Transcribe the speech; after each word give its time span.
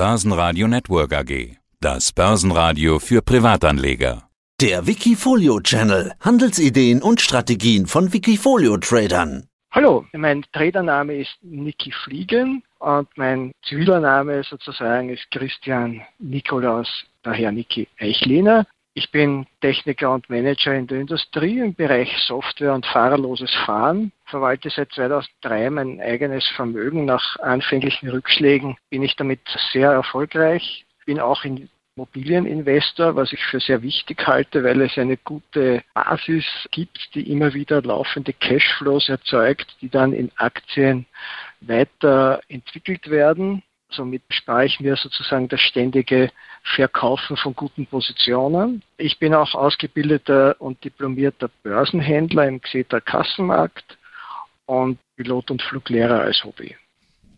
Börsenradio 0.00 0.66
Network 0.66 1.12
AG. 1.12 1.58
Das 1.78 2.10
Börsenradio 2.14 2.98
für 3.00 3.20
Privatanleger. 3.20 4.30
Der 4.58 4.86
Wikifolio 4.86 5.60
Channel. 5.60 6.14
Handelsideen 6.20 7.02
und 7.02 7.20
Strategien 7.20 7.86
von 7.86 8.10
Wikifolio 8.10 8.78
Tradern. 8.78 9.44
Hallo, 9.72 10.06
mein 10.14 10.42
Tradername 10.54 11.16
ist 11.16 11.36
Niki 11.42 11.92
Fliegen 11.92 12.62
und 12.78 13.08
mein 13.16 13.52
Zivillername 13.68 14.42
sozusagen 14.42 15.10
ist 15.10 15.30
Christian 15.30 16.00
Nikolaus, 16.18 16.88
daher 17.22 17.52
Niki 17.52 17.86
Eichliner. 17.98 18.66
Ich 18.92 19.12
bin 19.12 19.46
Techniker 19.60 20.12
und 20.12 20.28
Manager 20.28 20.74
in 20.74 20.88
der 20.88 21.00
Industrie 21.00 21.60
im 21.60 21.74
Bereich 21.74 22.12
Software 22.26 22.74
und 22.74 22.84
fahrerloses 22.86 23.54
Fahren. 23.64 24.10
Verwalte 24.24 24.68
seit 24.68 24.92
2003 24.92 25.70
mein 25.70 26.00
eigenes 26.00 26.46
Vermögen. 26.56 27.04
Nach 27.04 27.36
anfänglichen 27.38 28.08
Rückschlägen 28.08 28.76
bin 28.90 29.04
ich 29.04 29.14
damit 29.14 29.40
sehr 29.72 29.92
erfolgreich. 29.92 30.84
Bin 31.06 31.20
auch 31.20 31.44
in 31.44 31.68
Immobilieninvestor, 31.94 33.14
was 33.14 33.32
ich 33.32 33.44
für 33.44 33.60
sehr 33.60 33.82
wichtig 33.82 34.26
halte, 34.26 34.64
weil 34.64 34.80
es 34.80 34.98
eine 34.98 35.16
gute 35.18 35.84
Basis 35.94 36.44
gibt, 36.72 37.14
die 37.14 37.30
immer 37.30 37.54
wieder 37.54 37.82
laufende 37.82 38.32
Cashflows 38.32 39.08
erzeugt, 39.08 39.76
die 39.80 39.88
dann 39.88 40.12
in 40.12 40.32
Aktien 40.36 41.06
weiterentwickelt 41.60 43.08
werden. 43.08 43.62
Somit 43.90 44.22
spare 44.30 44.66
ich 44.66 44.80
mir 44.80 44.96
sozusagen 44.96 45.48
das 45.48 45.60
ständige 45.60 46.30
Verkaufen 46.62 47.36
von 47.36 47.54
guten 47.54 47.86
Positionen. 47.86 48.82
Ich 48.96 49.18
bin 49.18 49.34
auch 49.34 49.54
ausgebildeter 49.54 50.56
und 50.60 50.84
diplomierter 50.84 51.50
Börsenhändler 51.62 52.46
im 52.46 52.60
Xeter 52.60 53.00
Kassenmarkt 53.00 53.98
und 54.66 54.98
Pilot 55.16 55.50
und 55.50 55.62
Fluglehrer 55.62 56.20
als 56.20 56.44
Hobby 56.44 56.76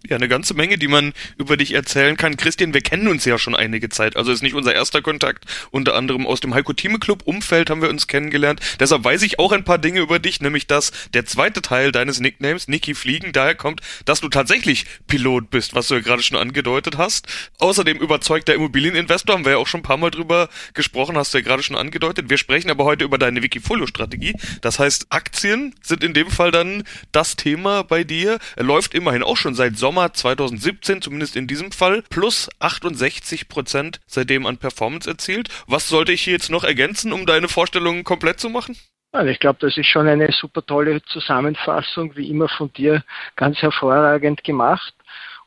ja 0.09 0.17
eine 0.17 0.29
ganze 0.29 0.55
Menge, 0.55 0.79
die 0.79 0.89
man 0.89 1.13
über 1.39 1.57
dich 1.57 1.73
erzählen 1.75 2.17
kann. 2.17 2.37
Christian, 2.37 2.75
wir 2.75 2.81
kennen 2.81 3.09
uns 3.09 3.25
ja 3.25 3.39
schon 3.39 3.55
einige 3.55 3.89
Zeit, 3.89 4.17
also 4.17 4.33
ist 4.33 4.43
nicht 4.43 4.55
unser 4.55 4.75
erster 4.75 5.03
Kontakt. 5.03 5.45
Unter 5.71 5.95
anderem 5.95 6.27
aus 6.27 6.41
dem 6.41 6.55
Heiko 6.55 6.73
Thieme 6.73 6.99
Club 6.99 7.23
Umfeld 7.25 7.71
haben 7.71 7.83
wir 7.83 7.91
uns 7.91 8.07
kennengelernt. 8.07 8.61
Deshalb 8.81 9.05
weiß 9.05 9.23
ich 9.23 9.39
auch 9.39 9.53
ein 9.53 9.65
paar 9.65 9.79
Dinge 9.79 10.01
über 10.01 10.19
dich, 10.19 10.41
nämlich 10.41 10.67
dass 10.67 10.93
der 11.15 11.27
zweite 11.27 11.63
Teil 11.63 11.93
deines 11.93 12.21
Nicknames, 12.21 12.69
Niki 12.69 12.95
Fliegen, 12.95 13.33
daher 13.33 13.55
kommt, 13.55 13.81
dass 14.05 14.21
du 14.21 14.29
tatsächlich 14.29 14.87
Pilot 15.07 15.51
bist, 15.51 15.75
was 15.75 15.89
du 15.89 15.95
ja 15.95 16.01
gerade 16.01 16.23
schon 16.23 16.39
angedeutet 16.39 16.99
hast. 16.99 17.27
Außerdem 17.59 17.99
überzeugter 17.99 18.55
Immobilieninvestor, 18.55 19.37
haben 19.37 19.45
wir 19.45 19.53
ja 19.53 19.59
auch 19.59 19.67
schon 19.67 19.81
ein 19.81 19.85
paar 19.85 19.97
Mal 19.97 20.11
drüber 20.11 20.49
gesprochen, 20.75 21.17
hast 21.17 21.33
du 21.35 21.39
ja 21.39 21.45
gerade 21.45 21.63
schon 21.63 21.77
angedeutet. 21.77 22.29
Wir 22.31 22.39
sprechen 22.39 22.71
aber 22.71 22.85
heute 22.85 23.05
über 23.05 23.19
deine 23.19 23.43
Wikifolio-Strategie. 23.43 24.35
Das 24.61 24.79
heißt, 24.79 25.07
Aktien 25.11 25.75
sind 25.83 26.03
in 26.03 26.15
dem 26.15 26.31
Fall 26.31 26.51
dann 26.51 26.85
das 27.13 27.37
Thema 27.37 27.83
bei 27.85 28.05
dir. 28.05 28.39
Er 28.57 28.65
läuft 28.65 28.95
immerhin 28.95 29.23
auch 29.23 29.37
schon 29.37 29.55
seit 29.55 29.79
Sommer 29.79 29.92
Sommer 29.93 30.15
2017, 30.15 31.03
zumindest 31.03 31.37
in 31.37 31.47
diesem 31.47 31.71
Fall, 31.71 32.03
plus 32.09 32.49
68 32.61 33.47
Prozent 33.49 34.01
seitdem 34.07 34.47
an 34.47 34.57
Performance 34.57 35.07
erzielt. 35.07 35.51
Was 35.67 35.91
sollte 35.91 36.13
ich 36.13 36.23
hier 36.23 36.33
jetzt 36.33 36.51
noch 36.51 36.65
ergänzen, 36.65 37.13
um 37.13 37.27
deine 37.27 37.47
Vorstellungen 37.47 38.03
komplett 38.03 38.41
zu 38.41 38.49
machen? 38.49 38.75
Also 39.13 39.29
ich 39.29 39.39
glaube, 39.39 39.59
das 39.61 39.77
ist 39.77 39.89
schon 39.89 40.09
eine 40.09 40.33
super 40.33 40.65
tolle 40.65 41.03
Zusammenfassung, 41.03 42.17
wie 42.17 42.31
immer 42.31 42.49
von 42.49 42.73
dir 42.73 43.05
ganz 43.37 43.59
hervorragend 43.59 44.43
gemacht 44.45 44.95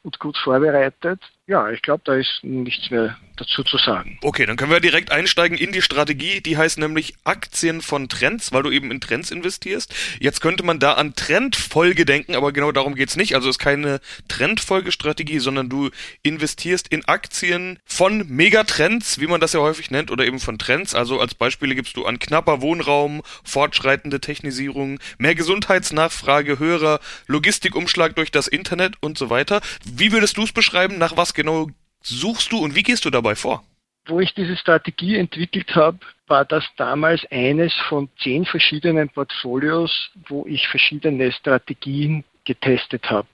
und 0.03 0.19
gut 0.19 0.37
vorbereitet. 0.37 1.19
Ja, 1.47 1.69
ich 1.69 1.83
glaube, 1.83 2.01
da 2.05 2.15
ist 2.15 2.39
nichts 2.41 2.89
mehr 2.89 3.17
dazu 3.35 3.63
zu 3.63 3.77
sagen. 3.77 4.17
Okay, 4.23 4.45
dann 4.45 4.55
können 4.55 4.71
wir 4.71 4.79
direkt 4.79 5.11
einsteigen 5.11 5.57
in 5.57 5.71
die 5.71 5.81
Strategie. 5.81 6.41
Die 6.41 6.57
heißt 6.57 6.79
nämlich 6.79 7.13
Aktien 7.23 7.81
von 7.81 8.09
Trends, 8.09 8.51
weil 8.51 8.63
du 8.63 8.71
eben 8.71 8.89
in 8.89 9.01
Trends 9.01 9.29
investierst. 9.29 9.93
Jetzt 10.19 10.41
könnte 10.41 10.63
man 10.63 10.79
da 10.79 10.93
an 10.93 11.13
Trendfolge 11.13 12.05
denken, 12.05 12.35
aber 12.35 12.51
genau 12.51 12.71
darum 12.71 12.95
geht's 12.95 13.15
nicht. 13.15 13.35
Also 13.35 13.49
es 13.49 13.55
ist 13.55 13.59
keine 13.59 13.99
Trendfolgestrategie, 14.27 15.37
sondern 15.37 15.69
du 15.69 15.91
investierst 16.23 16.87
in 16.87 17.05
Aktien 17.05 17.77
von 17.85 18.25
Megatrends, 18.27 19.19
wie 19.19 19.27
man 19.27 19.41
das 19.41 19.53
ja 19.53 19.59
häufig 19.59 19.91
nennt, 19.91 20.09
oder 20.09 20.25
eben 20.25 20.39
von 20.39 20.57
Trends. 20.57 20.95
Also 20.95 21.19
als 21.19 21.35
Beispiele 21.35 21.75
gibst 21.75 21.95
du 21.95 22.05
an 22.05 22.17
knapper 22.17 22.61
Wohnraum, 22.61 23.21
fortschreitende 23.43 24.19
Technisierung, 24.19 24.99
mehr 25.19 25.35
Gesundheitsnachfrage, 25.35 26.57
höherer 26.57 26.99
Logistikumschlag 27.27 28.15
durch 28.15 28.31
das 28.31 28.47
Internet 28.47 28.95
und 29.01 29.19
so 29.19 29.29
weiter. 29.29 29.61
Wie 29.83 30.11
würdest 30.11 30.37
du 30.37 30.43
es 30.43 30.51
beschreiben? 30.51 30.97
Nach 30.97 31.17
was 31.17 31.34
genau 31.35 31.67
suchst 32.01 32.51
du 32.51 32.57
und 32.57 32.75
wie 32.75 32.83
gehst 32.83 33.05
du 33.05 33.09
dabei 33.09 33.35
vor? 33.35 33.63
Wo 34.07 34.19
ich 34.19 34.33
diese 34.33 34.55
Strategie 34.55 35.17
entwickelt 35.17 35.75
habe, 35.75 35.99
war 36.27 36.45
das 36.45 36.63
damals 36.77 37.25
eines 37.31 37.73
von 37.89 38.09
zehn 38.19 38.45
verschiedenen 38.45 39.09
Portfolios, 39.09 40.11
wo 40.27 40.45
ich 40.47 40.67
verschiedene 40.67 41.31
Strategien 41.31 42.23
getestet 42.45 43.09
habe. 43.09 43.27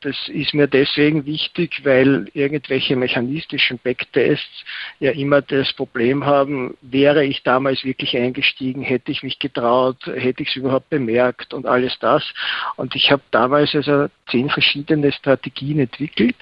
Das 0.00 0.16
ist 0.28 0.54
mir 0.54 0.68
deswegen 0.68 1.26
wichtig, 1.26 1.84
weil 1.84 2.30
irgendwelche 2.32 2.94
mechanistischen 2.94 3.80
Backtests 3.82 4.64
ja 5.00 5.10
immer 5.10 5.42
das 5.42 5.72
Problem 5.72 6.24
haben, 6.24 6.76
wäre 6.82 7.24
ich 7.24 7.42
damals 7.42 7.82
wirklich 7.82 8.16
eingestiegen, 8.16 8.82
hätte 8.82 9.10
ich 9.10 9.24
mich 9.24 9.40
getraut, 9.40 10.06
hätte 10.06 10.44
ich 10.44 10.50
es 10.50 10.56
überhaupt 10.56 10.88
bemerkt 10.88 11.52
und 11.52 11.66
alles 11.66 11.98
das. 11.98 12.22
Und 12.76 12.94
ich 12.94 13.10
habe 13.10 13.22
damals 13.32 13.74
also 13.74 14.06
zehn 14.30 14.48
verschiedene 14.50 15.10
Strategien 15.10 15.80
entwickelt 15.80 16.36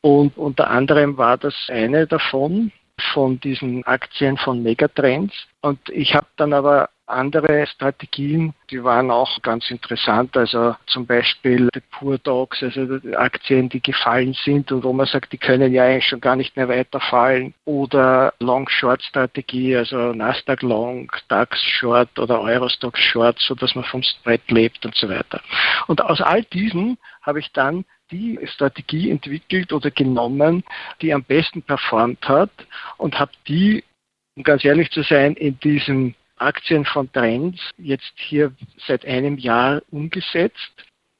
und 0.00 0.36
unter 0.36 0.70
anderem 0.70 1.16
war 1.16 1.36
das 1.36 1.54
eine 1.68 2.06
davon 2.06 2.72
von 3.12 3.40
diesen 3.40 3.84
Aktien 3.86 4.36
von 4.36 4.62
Megatrends. 4.62 5.34
Und 5.62 5.78
ich 5.88 6.14
habe 6.14 6.26
dann 6.36 6.52
aber 6.52 6.90
andere 7.06 7.66
Strategien, 7.66 8.54
die 8.70 8.82
waren 8.84 9.10
auch 9.10 9.42
ganz 9.42 9.70
interessant. 9.70 10.36
Also 10.36 10.76
zum 10.86 11.06
Beispiel 11.06 11.68
die 11.74 11.80
Pure 11.90 12.18
Dogs, 12.20 12.62
also 12.62 12.98
Aktien, 13.16 13.68
die 13.68 13.82
gefallen 13.82 14.34
sind 14.44 14.70
und 14.70 14.84
wo 14.84 14.92
man 14.92 15.06
sagt, 15.06 15.32
die 15.32 15.38
können 15.38 15.72
ja 15.72 15.84
eigentlich 15.84 16.06
schon 16.06 16.20
gar 16.20 16.36
nicht 16.36 16.56
mehr 16.56 16.68
weiterfallen. 16.68 17.52
Oder 17.64 18.32
Long-Short-Strategie, 18.38 19.76
also 19.76 20.12
Nasdaq 20.12 20.62
Long, 20.62 21.10
DAX 21.28 21.60
Short 21.62 22.18
oder 22.18 22.40
Eurostox 22.40 23.00
Short, 23.00 23.38
so 23.40 23.54
dass 23.54 23.74
man 23.74 23.84
vom 23.84 24.02
Spread 24.02 24.48
lebt 24.50 24.84
und 24.86 24.94
so 24.94 25.08
weiter. 25.08 25.40
Und 25.88 26.02
aus 26.02 26.20
all 26.20 26.44
diesen 26.44 26.96
habe 27.22 27.40
ich 27.40 27.52
dann 27.52 27.84
die 28.10 28.38
Strategie 28.44 29.10
entwickelt 29.10 29.72
oder 29.72 29.90
genommen, 29.90 30.64
die 31.00 31.12
am 31.12 31.22
besten 31.22 31.62
performt 31.62 32.26
hat 32.28 32.50
und 32.96 33.18
habe 33.18 33.32
die, 33.48 33.84
um 34.36 34.42
ganz 34.42 34.64
ehrlich 34.64 34.90
zu 34.90 35.02
sein, 35.02 35.34
in 35.34 35.58
diesem 35.60 36.14
Aktien 36.36 36.84
von 36.84 37.10
Trends 37.12 37.60
jetzt 37.76 38.12
hier 38.16 38.52
seit 38.86 39.04
einem 39.04 39.36
Jahr 39.38 39.82
umgesetzt. 39.90 40.72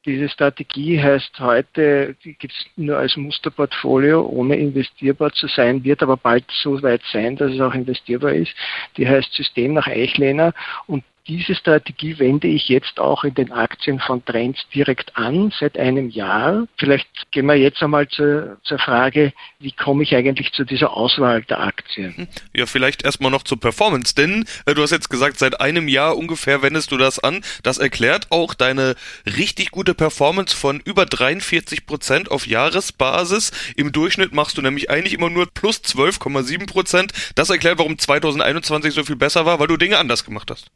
Diese 0.06 0.30
Strategie 0.30 0.98
heißt 0.98 1.40
heute, 1.40 2.16
die 2.24 2.32
gibt 2.32 2.54
es 2.54 2.66
nur 2.76 2.96
als 2.96 3.18
Musterportfolio, 3.18 4.22
ohne 4.22 4.56
investierbar 4.56 5.30
zu 5.32 5.46
sein, 5.46 5.84
wird 5.84 6.02
aber 6.02 6.16
bald 6.16 6.44
so 6.50 6.82
weit 6.82 7.02
sein, 7.12 7.36
dass 7.36 7.52
es 7.52 7.60
auch 7.60 7.74
investierbar 7.74 8.32
ist. 8.32 8.54
Die 8.96 9.06
heißt 9.06 9.30
System 9.34 9.74
nach 9.74 9.86
Eichlehner 9.86 10.54
und 10.86 11.04
diese 11.26 11.54
Strategie 11.54 12.18
wende 12.18 12.48
ich 12.48 12.68
jetzt 12.68 12.98
auch 12.98 13.24
in 13.24 13.34
den 13.34 13.52
Aktien 13.52 14.00
von 14.00 14.24
Trends 14.24 14.60
direkt 14.74 15.16
an, 15.16 15.52
seit 15.58 15.78
einem 15.78 16.08
Jahr. 16.08 16.66
Vielleicht 16.78 17.08
gehen 17.30 17.46
wir 17.46 17.54
jetzt 17.54 17.82
einmal 17.82 18.08
zur, 18.08 18.58
zur 18.64 18.78
Frage, 18.78 19.32
wie 19.58 19.72
komme 19.72 20.02
ich 20.02 20.14
eigentlich 20.14 20.52
zu 20.52 20.64
dieser 20.64 20.92
Auswahl 20.96 21.42
der 21.42 21.60
Aktien? 21.60 22.16
Hm. 22.16 22.28
Ja, 22.54 22.66
vielleicht 22.66 23.04
erstmal 23.04 23.30
noch 23.30 23.42
zur 23.42 23.60
Performance, 23.60 24.14
denn 24.14 24.44
äh, 24.66 24.74
du 24.74 24.82
hast 24.82 24.90
jetzt 24.90 25.10
gesagt, 25.10 25.38
seit 25.38 25.60
einem 25.60 25.88
Jahr 25.88 26.16
ungefähr 26.16 26.62
wendest 26.62 26.92
du 26.92 26.96
das 26.96 27.18
an. 27.18 27.42
Das 27.62 27.78
erklärt 27.78 28.26
auch 28.30 28.54
deine 28.54 28.94
richtig 29.26 29.70
gute 29.70 29.94
Performance 29.94 30.56
von 30.56 30.80
über 30.80 31.06
43 31.06 31.86
Prozent 31.86 32.30
auf 32.30 32.46
Jahresbasis. 32.46 33.52
Im 33.76 33.92
Durchschnitt 33.92 34.32
machst 34.32 34.58
du 34.58 34.62
nämlich 34.62 34.90
eigentlich 34.90 35.14
immer 35.14 35.30
nur 35.30 35.46
plus 35.46 35.78
12,7 35.78 36.66
Prozent. 36.66 37.12
Das 37.34 37.50
erklärt, 37.50 37.78
warum 37.78 37.98
2021 37.98 38.94
so 38.94 39.04
viel 39.04 39.16
besser 39.16 39.46
war, 39.46 39.60
weil 39.60 39.68
du 39.68 39.76
Dinge 39.76 39.98
anders 39.98 40.24
gemacht 40.24 40.50
hast. 40.50 40.70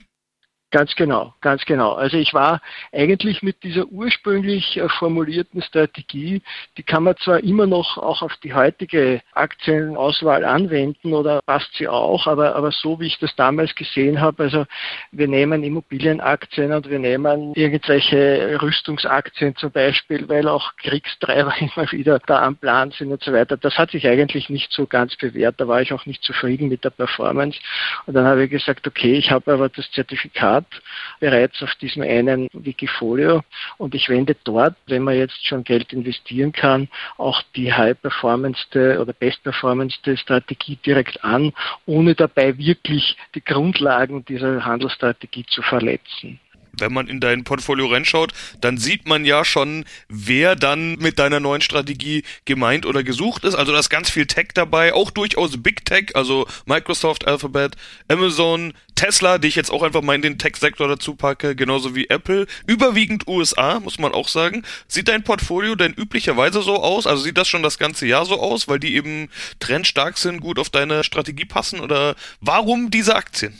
Ganz 0.70 0.96
genau, 0.96 1.32
ganz 1.40 1.64
genau. 1.66 1.92
Also 1.92 2.16
ich 2.16 2.34
war 2.34 2.60
eigentlich 2.90 3.44
mit 3.44 3.62
dieser 3.62 3.86
ursprünglich 3.86 4.76
äh, 4.76 4.88
formulierten 4.88 5.62
Strategie, 5.62 6.42
die 6.76 6.82
kann 6.82 7.04
man 7.04 7.16
zwar 7.18 7.44
immer 7.44 7.66
noch 7.66 7.96
auch 7.96 8.22
auf 8.22 8.36
die 8.42 8.54
heutige 8.54 9.22
Aktienauswahl 9.34 10.44
anwenden 10.44 11.12
oder 11.12 11.40
passt 11.46 11.72
sie 11.74 11.86
auch, 11.86 12.26
aber, 12.26 12.56
aber 12.56 12.72
so 12.72 12.98
wie 12.98 13.06
ich 13.06 13.18
das 13.20 13.36
damals 13.36 13.76
gesehen 13.76 14.20
habe, 14.20 14.42
also 14.42 14.66
wir 15.12 15.28
nehmen 15.28 15.62
Immobilienaktien 15.62 16.72
und 16.72 16.90
wir 16.90 16.98
nehmen 16.98 17.52
irgendwelche 17.54 18.60
Rüstungsaktien 18.60 19.54
zum 19.54 19.70
Beispiel, 19.70 20.28
weil 20.28 20.48
auch 20.48 20.74
Kriegstreiber 20.78 21.54
immer 21.60 21.92
wieder 21.92 22.18
da 22.18 22.42
am 22.42 22.56
Plan 22.56 22.90
sind 22.90 23.12
und 23.12 23.22
so 23.22 23.32
weiter. 23.32 23.56
Das 23.56 23.78
hat 23.78 23.92
sich 23.92 24.08
eigentlich 24.08 24.50
nicht 24.50 24.72
so 24.72 24.86
ganz 24.86 25.14
bewährt. 25.16 25.60
Da 25.60 25.68
war 25.68 25.82
ich 25.82 25.92
auch 25.92 26.04
nicht 26.04 26.24
zufrieden 26.24 26.68
mit 26.68 26.82
der 26.82 26.90
Performance. 26.90 27.60
Und 28.06 28.14
dann 28.14 28.26
habe 28.26 28.42
ich 28.44 28.50
gesagt, 28.50 28.88
okay, 28.88 29.14
ich 29.14 29.30
habe 29.30 29.52
aber 29.52 29.68
das 29.68 29.88
Zertifikat 29.92 30.63
hat, 30.64 30.82
bereits 31.20 31.62
auf 31.62 31.74
diesem 31.76 32.02
einen 32.02 32.48
Wikifolio. 32.52 33.42
Und 33.78 33.94
ich 33.94 34.08
wende 34.08 34.36
dort, 34.44 34.76
wenn 34.86 35.02
man 35.02 35.16
jetzt 35.16 35.46
schon 35.46 35.64
Geld 35.64 35.92
investieren 35.92 36.52
kann, 36.52 36.88
auch 37.16 37.42
die 37.54 37.72
High-Performance 37.72 38.98
oder 39.00 39.12
Best-Performance 39.12 39.98
Strategie 40.16 40.76
direkt 40.76 41.24
an, 41.24 41.52
ohne 41.86 42.14
dabei 42.14 42.56
wirklich 42.58 43.16
die 43.34 43.44
Grundlagen 43.44 44.24
dieser 44.24 44.64
Handelsstrategie 44.64 45.46
zu 45.46 45.62
verletzen. 45.62 46.40
Wenn 46.78 46.92
man 46.92 47.08
in 47.08 47.20
dein 47.20 47.44
Portfolio 47.44 47.86
reinschaut, 47.86 48.32
dann 48.60 48.78
sieht 48.78 49.06
man 49.06 49.24
ja 49.24 49.44
schon, 49.44 49.84
wer 50.08 50.56
dann 50.56 50.96
mit 50.96 51.18
deiner 51.18 51.40
neuen 51.40 51.60
Strategie 51.60 52.24
gemeint 52.44 52.86
oder 52.86 53.02
gesucht 53.02 53.44
ist. 53.44 53.54
Also 53.54 53.72
da 53.72 53.78
ist 53.78 53.90
ganz 53.90 54.10
viel 54.10 54.26
Tech 54.26 54.48
dabei, 54.54 54.92
auch 54.94 55.10
durchaus 55.10 55.62
Big 55.62 55.84
Tech, 55.84 56.14
also 56.14 56.46
Microsoft, 56.66 57.26
Alphabet, 57.26 57.76
Amazon, 58.08 58.74
Tesla, 58.94 59.38
die 59.38 59.48
ich 59.48 59.56
jetzt 59.56 59.70
auch 59.70 59.82
einfach 59.82 60.02
mal 60.02 60.14
in 60.14 60.22
den 60.22 60.38
Tech-Sektor 60.38 60.88
dazu 60.88 61.16
packe, 61.16 61.56
genauso 61.56 61.94
wie 61.94 62.08
Apple. 62.08 62.46
Überwiegend 62.66 63.26
USA, 63.26 63.80
muss 63.80 63.98
man 63.98 64.12
auch 64.12 64.28
sagen. 64.28 64.64
Sieht 64.86 65.08
dein 65.08 65.24
Portfolio 65.24 65.74
denn 65.74 65.92
üblicherweise 65.92 66.62
so 66.62 66.82
aus? 66.82 67.06
Also 67.06 67.22
sieht 67.22 67.38
das 67.38 67.48
schon 67.48 67.62
das 67.62 67.78
ganze 67.78 68.06
Jahr 68.06 68.24
so 68.24 68.40
aus, 68.40 68.68
weil 68.68 68.78
die 68.78 68.94
eben 68.94 69.28
trendstark 69.58 70.18
sind, 70.18 70.40
gut 70.40 70.58
auf 70.58 70.70
deine 70.70 71.04
Strategie 71.04 71.44
passen? 71.44 71.80
Oder 71.80 72.14
warum 72.40 72.90
diese 72.90 73.16
Aktien? 73.16 73.54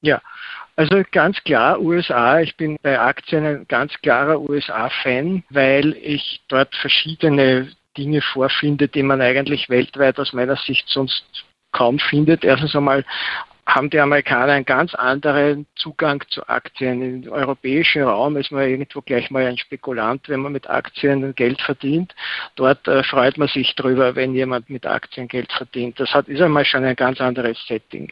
Ja, 0.00 0.22
also 0.78 1.02
ganz 1.10 1.42
klar 1.42 1.80
USA. 1.80 2.40
Ich 2.40 2.56
bin 2.56 2.78
bei 2.82 3.00
Aktien 3.00 3.44
ein 3.44 3.66
ganz 3.66 3.92
klarer 4.00 4.40
USA-Fan, 4.40 5.42
weil 5.50 5.96
ich 6.00 6.40
dort 6.46 6.72
verschiedene 6.76 7.72
Dinge 7.96 8.22
vorfinde, 8.22 8.86
die 8.86 9.02
man 9.02 9.20
eigentlich 9.20 9.68
weltweit 9.68 10.20
aus 10.20 10.32
meiner 10.32 10.54
Sicht 10.54 10.88
sonst 10.88 11.24
kaum 11.72 11.98
findet. 11.98 12.44
Erstens 12.44 12.76
einmal 12.76 13.04
haben 13.68 13.90
die 13.90 14.00
Amerikaner 14.00 14.54
einen 14.54 14.64
ganz 14.64 14.94
anderen 14.94 15.66
Zugang 15.76 16.24
zu 16.30 16.48
Aktien. 16.48 17.24
Im 17.24 17.30
europäischen 17.30 18.02
Raum 18.02 18.38
ist 18.38 18.50
man 18.50 18.66
irgendwo 18.66 19.02
gleich 19.02 19.30
mal 19.30 19.44
ein 19.44 19.58
Spekulant, 19.58 20.26
wenn 20.30 20.40
man 20.40 20.52
mit 20.52 20.70
Aktien 20.70 21.34
Geld 21.34 21.60
verdient. 21.60 22.14
Dort 22.56 22.88
äh, 22.88 23.02
freut 23.04 23.36
man 23.36 23.48
sich 23.48 23.74
drüber, 23.74 24.16
wenn 24.16 24.34
jemand 24.34 24.70
mit 24.70 24.86
Aktien 24.86 25.28
Geld 25.28 25.52
verdient. 25.52 26.00
Das 26.00 26.14
hat, 26.14 26.28
ist 26.28 26.40
einmal 26.40 26.64
schon 26.64 26.82
ein 26.82 26.96
ganz 26.96 27.20
anderes 27.20 27.58
Setting. 27.66 28.10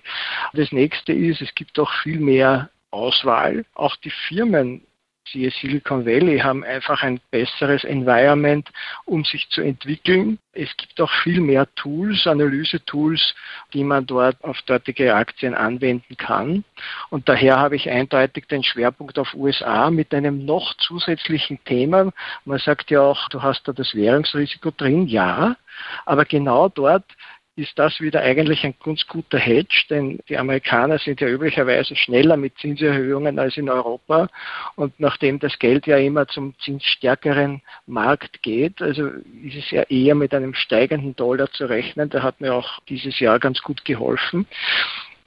Das 0.53 0.71
nächste 0.73 1.15
ist, 1.15 1.41
es 1.41 1.55
gibt 1.55 1.79
doch 1.79 1.91
viel 2.03 2.21
mehr 2.21 2.69
Auswahl. 2.91 3.65
Auch 3.75 3.97
die 3.97 4.13
Firmen 4.29 4.83
siehe 5.33 5.51
Silicon 5.51 6.07
Valley, 6.07 6.39
haben 6.39 6.65
einfach 6.65 7.03
ein 7.03 7.21
besseres 7.31 7.85
Environment, 7.85 8.69
um 9.05 9.25
sich 9.25 9.49
zu 9.51 9.61
entwickeln. 9.61 10.39
Es 10.53 10.75
gibt 10.77 11.01
auch 11.01 11.11
viel 11.23 11.41
mehr 11.41 11.67
Tools, 11.75 12.27
Analyse-Tools, 12.27 13.35
die 13.73 13.85
man 13.85 14.07
dort 14.07 14.43
auf 14.43 14.61
dortige 14.63 15.15
Aktien 15.15 15.55
anwenden 15.55 16.17
kann. 16.17 16.65
Und 17.11 17.29
daher 17.29 17.59
habe 17.59 17.77
ich 17.77 17.91
eindeutig 17.91 18.47
den 18.47 18.63
Schwerpunkt 18.63 19.19
auf 19.19 19.35
USA 19.35 19.91
mit 19.91 20.15
einem 20.15 20.45
noch 20.45 20.75
zusätzlichen 20.79 21.63
Thema. 21.65 22.13
Man 22.45 22.59
sagt 22.59 22.91
ja 22.91 23.03
auch, 23.03 23.29
du 23.29 23.43
hast 23.43 23.69
da 23.69 23.73
das 23.73 23.95
Währungsrisiko 23.95 24.71
drin. 24.71 25.07
Ja, 25.07 25.57
aber 26.05 26.25
genau 26.25 26.69
dort 26.69 27.05
ist 27.57 27.79
das 27.79 28.01
wieder 28.01 28.21
eigentlich 28.21 28.65
ein 28.65 28.75
ganz 28.85 29.07
guter 29.07 29.39
Hedge, 29.39 29.85
denn 29.89 30.19
die 30.29 30.37
Amerikaner 30.37 30.99
sind 30.99 31.23
ja 31.23 31.29
üblicherweise 31.29 31.97
schneller 31.97 32.37
mit 32.37 32.57
Zinserhöhungen 32.59 33.39
als 33.39 33.57
in 33.57 33.71
Europa. 33.71 34.29
Und 34.77 35.01
nachdem 35.01 35.39
das 35.39 35.59
Geld 35.59 35.87
ja 35.87 35.97
immer 35.97 36.29
zum 36.29 36.55
zinsstärkeren 36.61 37.63
Markt 37.87 38.43
geht, 38.43 38.83
also 38.83 39.07
ist 39.43 39.57
es 39.57 39.71
ja 39.71 39.83
eher 39.85 40.15
mit 40.15 40.35
einem 40.35 40.55
steigenden 40.55 41.17
Dollar 41.17 41.51
zu 41.51 41.65
rechnen. 41.65 42.11
Der 42.11 42.23
hat 42.23 42.43
mir 42.43 42.55
auch 42.55 42.79
dieses 42.89 43.19
Jahr 43.21 43.39
ganz 43.39 43.63
gut 43.63 43.87
geholfen. 43.87 44.47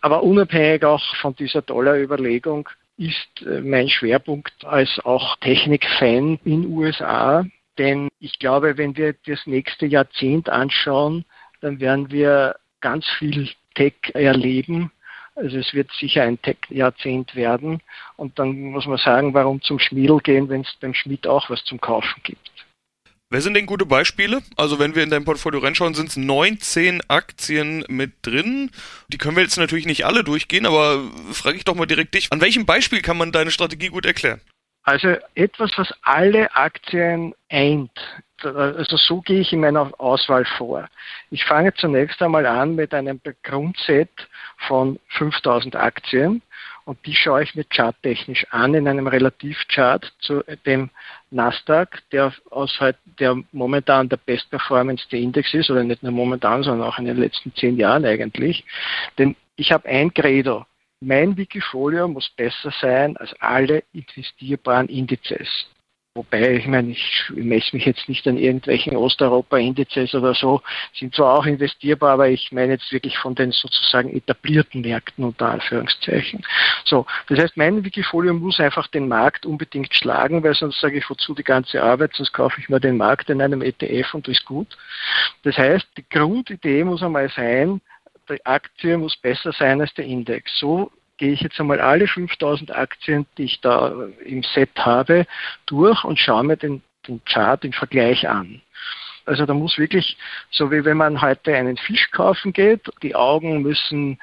Aber 0.01 0.21
unabhängig 0.21 0.85
auch 0.85 1.03
von 1.15 1.35
dieser 1.35 1.63
Dollarüberlegung 1.63 2.69
ist 2.97 3.41
äh, 3.41 3.61
mein 3.61 3.89
Schwerpunkt 3.89 4.53
als 4.65 4.99
auch 5.03 5.35
Technikfan 5.37 6.39
in 6.45 6.67
USA. 6.67 7.43
Denn 7.79 8.09
ich 8.19 8.37
glaube, 8.39 8.77
wenn 8.77 8.95
wir 8.97 9.15
das 9.25 9.47
nächste 9.47 9.87
Jahrzehnt 9.87 10.49
anschauen, 10.49 11.25
dann 11.61 11.79
werden 11.79 12.11
wir 12.11 12.55
ganz 12.81 13.05
viel 13.17 13.49
Tech 13.75 13.93
erleben. 14.13 14.91
Also 15.35 15.57
es 15.57 15.73
wird 15.73 15.89
sicher 15.93 16.23
ein 16.23 16.41
Tech-Jahrzehnt 16.41 17.35
werden. 17.35 17.81
Und 18.17 18.37
dann 18.39 18.61
muss 18.61 18.85
man 18.85 18.97
sagen, 18.97 19.33
warum 19.33 19.61
zum 19.61 19.79
Schmiedel 19.79 20.19
gehen, 20.19 20.49
wenn 20.49 20.61
es 20.61 20.73
beim 20.81 20.93
Schmied 20.93 21.27
auch 21.27 21.49
was 21.49 21.63
zum 21.63 21.79
Kaufen 21.79 22.21
gibt. 22.23 22.49
Wer 23.31 23.41
sind 23.41 23.53
denn 23.53 23.67
gute 23.67 23.85
Beispiele? 23.85 24.41
Also 24.57 24.79
wenn 24.79 24.95
wir 24.95 25.03
in 25.03 25.11
dein 25.11 25.23
Portfolio 25.23 25.59
reinschauen, 25.59 25.93
sind 25.93 26.09
es 26.09 26.17
19 26.17 27.01
Aktien 27.09 27.85
mit 27.87 28.13
drin. 28.23 28.71
Die 29.09 29.19
können 29.19 29.35
wir 29.35 29.43
jetzt 29.43 29.57
natürlich 29.57 29.85
nicht 29.85 30.03
alle 30.03 30.23
durchgehen, 30.23 30.65
aber 30.65 31.03
frage 31.31 31.57
ich 31.57 31.63
doch 31.63 31.75
mal 31.75 31.85
direkt 31.85 32.15
dich. 32.15 32.31
An 32.31 32.41
welchem 32.41 32.65
Beispiel 32.65 33.01
kann 33.01 33.17
man 33.17 33.31
deine 33.31 33.51
Strategie 33.51 33.89
gut 33.89 34.07
erklären? 34.07 34.41
Also 34.89 35.17
etwas, 35.35 35.69
was 35.77 35.93
alle 36.01 36.51
Aktien 36.55 37.35
eint, 37.47 37.91
also 38.41 38.97
so 38.97 39.21
gehe 39.21 39.41
ich 39.41 39.53
in 39.53 39.59
meiner 39.59 39.91
Auswahl 39.99 40.45
vor. 40.45 40.89
Ich 41.29 41.45
fange 41.45 41.75
zunächst 41.75 42.19
einmal 42.23 42.47
an 42.47 42.73
mit 42.73 42.91
einem 42.95 43.21
Grundset 43.43 44.09
von 44.67 44.97
5000 45.09 45.75
Aktien 45.75 46.41
und 46.85 47.05
die 47.05 47.13
schaue 47.13 47.43
ich 47.43 47.53
mir 47.53 47.65
charttechnisch 47.69 48.47
an 48.49 48.73
in 48.73 48.87
einem 48.87 49.05
Relativchart 49.05 50.11
zu 50.21 50.43
dem 50.65 50.89
Nasdaq, 51.29 51.99
der, 52.11 52.33
aus, 52.49 52.79
der 53.19 53.37
momentan 53.51 54.09
der 54.09 54.17
Best 54.17 54.49
Performance 54.49 55.07
der 55.11 55.19
Index 55.19 55.53
ist, 55.53 55.69
oder 55.69 55.83
nicht 55.83 56.01
nur 56.01 56.13
momentan, 56.13 56.63
sondern 56.63 56.87
auch 56.87 56.97
in 56.97 57.05
den 57.05 57.17
letzten 57.17 57.53
zehn 57.53 57.77
Jahren 57.77 58.05
eigentlich. 58.05 58.65
Denn 59.19 59.35
ich 59.55 59.71
habe 59.71 59.87
ein 59.87 60.11
Credo. 60.11 60.65
Mein 61.01 61.37
Wikifolio 61.37 62.09
muss 62.09 62.29
besser 62.31 62.73
sein 62.81 63.15
als 63.15 63.33
alle 63.39 63.83
investierbaren 63.93 64.89
Indizes. 64.89 65.67
Wobei, 66.13 66.55
ich 66.55 66.67
meine, 66.67 66.91
ich 66.91 67.31
messe 67.33 67.73
mich 67.73 67.85
jetzt 67.85 68.09
nicht 68.09 68.27
an 68.27 68.37
irgendwelchen 68.37 68.97
Osteuropa-Indizes 68.97 70.13
oder 70.13 70.33
so, 70.33 70.61
sind 70.93 71.15
zwar 71.15 71.37
auch 71.37 71.45
investierbar, 71.45 72.13
aber 72.13 72.27
ich 72.27 72.51
meine 72.51 72.73
jetzt 72.73 72.91
wirklich 72.91 73.17
von 73.17 73.35
den 73.35 73.53
sozusagen 73.53 74.13
etablierten 74.13 74.81
Märkten 74.81 75.23
unter 75.23 75.51
Anführungszeichen. 75.51 76.43
So, 76.83 77.05
das 77.29 77.39
heißt, 77.39 77.55
mein 77.55 77.85
Wikifolio 77.85 78.33
muss 78.33 78.59
einfach 78.59 78.87
den 78.87 79.07
Markt 79.07 79.45
unbedingt 79.45 79.93
schlagen, 79.93 80.43
weil 80.43 80.55
sonst 80.55 80.81
sage 80.81 80.97
ich, 80.97 81.09
wozu 81.09 81.33
die 81.33 81.43
ganze 81.43 81.81
Arbeit, 81.81 82.13
sonst 82.15 82.33
kaufe 82.33 82.59
ich 82.59 82.67
mir 82.67 82.81
den 82.81 82.97
Markt 82.97 83.29
in 83.29 83.41
einem 83.41 83.61
ETF 83.61 84.15
und 84.15 84.27
ist 84.27 84.43
gut. 84.43 84.77
Das 85.43 85.57
heißt, 85.57 85.87
die 85.95 86.09
Grundidee 86.09 86.83
muss 86.83 87.01
einmal 87.01 87.29
sein, 87.29 87.79
die 88.29 88.45
Aktie 88.45 88.97
muss 88.97 89.17
besser 89.17 89.51
sein 89.51 89.81
als 89.81 89.93
der 89.93 90.05
Index. 90.05 90.57
So 90.59 90.91
gehe 91.17 91.33
ich 91.33 91.41
jetzt 91.41 91.59
einmal 91.59 91.81
alle 91.81 92.07
5000 92.07 92.71
Aktien, 92.71 93.25
die 93.37 93.43
ich 93.43 93.61
da 93.61 94.07
im 94.23 94.43
Set 94.43 94.71
habe, 94.77 95.27
durch 95.65 96.03
und 96.03 96.17
schaue 96.17 96.43
mir 96.43 96.57
den, 96.57 96.81
den 97.07 97.23
Chart 97.25 97.63
im 97.65 97.73
Vergleich 97.73 98.27
an. 98.27 98.61
Also 99.25 99.45
da 99.45 99.53
muss 99.53 99.77
wirklich, 99.77 100.17
so 100.49 100.71
wie 100.71 100.85
wenn 100.85 100.97
man 100.97 101.21
heute 101.21 101.55
einen 101.55 101.77
Fisch 101.77 102.09
kaufen 102.11 102.53
geht, 102.53 102.89
die 103.03 103.15
Augen 103.15 103.61
müssen 103.61 104.17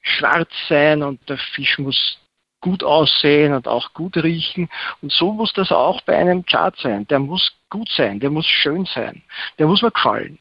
schwarz 0.00 0.50
sein 0.68 1.02
und 1.02 1.28
der 1.28 1.38
Fisch 1.38 1.78
muss 1.78 2.18
gut 2.60 2.82
aussehen 2.82 3.54
und 3.54 3.68
auch 3.68 3.92
gut 3.92 4.16
riechen. 4.16 4.68
Und 5.00 5.12
so 5.12 5.32
muss 5.32 5.52
das 5.52 5.70
auch 5.70 6.00
bei 6.02 6.16
einem 6.16 6.44
Chart 6.44 6.76
sein. 6.78 7.06
Der 7.06 7.20
muss 7.20 7.52
gut 7.70 7.88
sein, 7.90 8.20
der 8.20 8.30
muss 8.30 8.46
schön 8.46 8.86
sein, 8.86 9.22
der 9.58 9.66
muss 9.66 9.82
mir 9.82 9.90
gefallen. 9.90 10.38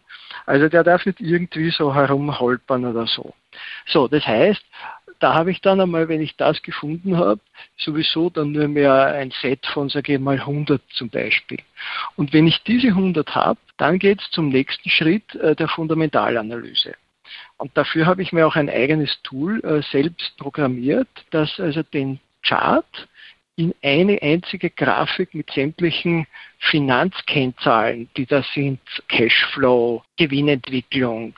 Also 0.47 0.69
der 0.69 0.83
darf 0.85 1.05
nicht 1.05 1.19
irgendwie 1.19 1.69
so 1.71 1.93
herumholpern 1.93 2.85
oder 2.85 3.05
so. 3.05 3.33
So, 3.85 4.07
das 4.07 4.25
heißt, 4.25 4.63
da 5.19 5.33
habe 5.33 5.51
ich 5.51 5.61
dann 5.61 5.81
einmal, 5.81 6.07
wenn 6.07 6.21
ich 6.21 6.37
das 6.37 6.61
gefunden 6.61 7.17
habe, 7.17 7.41
sowieso 7.77 8.29
dann 8.29 8.53
nur 8.53 8.69
mehr 8.69 9.07
ein 9.07 9.31
Set 9.41 9.65
von, 9.65 9.89
sage 9.89 10.13
ich 10.13 10.19
mal, 10.19 10.39
100 10.39 10.81
zum 10.91 11.09
Beispiel. 11.09 11.59
Und 12.15 12.31
wenn 12.31 12.47
ich 12.47 12.63
diese 12.63 12.87
100 12.87 13.35
habe, 13.35 13.59
dann 13.75 13.99
geht 13.99 14.21
es 14.21 14.31
zum 14.31 14.47
nächsten 14.49 14.89
Schritt 14.89 15.35
äh, 15.35 15.53
der 15.55 15.67
Fundamentalanalyse. 15.67 16.93
Und 17.57 17.75
dafür 17.75 18.05
habe 18.05 18.21
ich 18.21 18.31
mir 18.31 18.47
auch 18.47 18.55
ein 18.55 18.69
eigenes 18.69 19.21
Tool 19.23 19.59
äh, 19.65 19.81
selbst 19.81 20.37
programmiert, 20.37 21.09
das 21.31 21.59
also 21.59 21.83
den 21.83 22.19
Chart 22.41 23.07
in 23.57 23.73
eine 23.83 24.21
einzige 24.21 24.69
Grafik 24.69 25.33
mit 25.33 25.51
sämtlichen 25.51 26.27
Finanzkennzahlen, 26.59 28.07
die 28.15 28.27
da 28.27 28.43
sind, 28.53 28.79
Cashflow, 29.07 30.03
Gewinnentwicklung, 30.15 31.33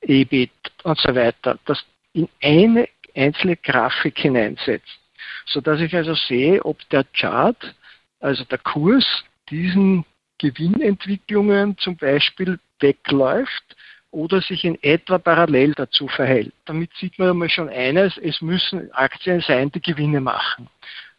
EBIT 0.00 0.50
und 0.84 0.98
so 0.98 1.14
weiter, 1.14 1.58
das 1.66 1.84
in 2.14 2.28
eine 2.42 2.88
einzelne 3.14 3.56
Grafik 3.56 4.18
hineinsetzt, 4.18 4.98
sodass 5.46 5.80
ich 5.80 5.94
also 5.94 6.14
sehe, 6.14 6.64
ob 6.64 6.88
der 6.88 7.04
Chart, 7.12 7.74
also 8.20 8.44
der 8.44 8.58
Kurs, 8.58 9.06
diesen 9.50 10.06
Gewinnentwicklungen 10.38 11.76
zum 11.76 11.96
Beispiel 11.96 12.58
wegläuft 12.80 13.76
oder 14.10 14.40
sich 14.40 14.64
in 14.64 14.82
etwa 14.82 15.18
parallel 15.18 15.74
dazu 15.74 16.08
verhält. 16.08 16.54
Damit 16.64 16.90
sieht 16.94 17.18
man 17.18 17.30
einmal 17.30 17.50
schon 17.50 17.68
eines, 17.68 18.16
es 18.16 18.40
müssen 18.40 18.90
Aktien 18.92 19.42
sein, 19.42 19.70
die 19.70 19.82
Gewinne 19.82 20.22
machen. 20.22 20.68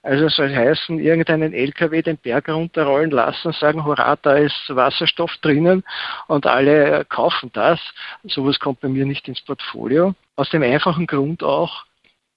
Also 0.03 0.29
soll 0.29 0.53
heißen, 0.53 0.99
irgendeinen 0.99 1.53
LKW 1.53 2.01
den 2.01 2.17
Berg 2.17 2.49
runterrollen 2.49 3.11
lassen, 3.11 3.51
sagen, 3.53 3.85
hurra, 3.85 4.15
da 4.15 4.33
ist 4.35 4.63
Wasserstoff 4.69 5.37
drinnen 5.41 5.83
und 6.27 6.47
alle 6.47 7.05
kaufen 7.05 7.51
das. 7.53 7.79
Sowas 8.23 8.59
kommt 8.59 8.79
bei 8.79 8.87
mir 8.87 9.05
nicht 9.05 9.27
ins 9.27 9.41
Portfolio. 9.41 10.15
Aus 10.35 10.49
dem 10.49 10.63
einfachen 10.63 11.05
Grund 11.05 11.43
auch, 11.43 11.85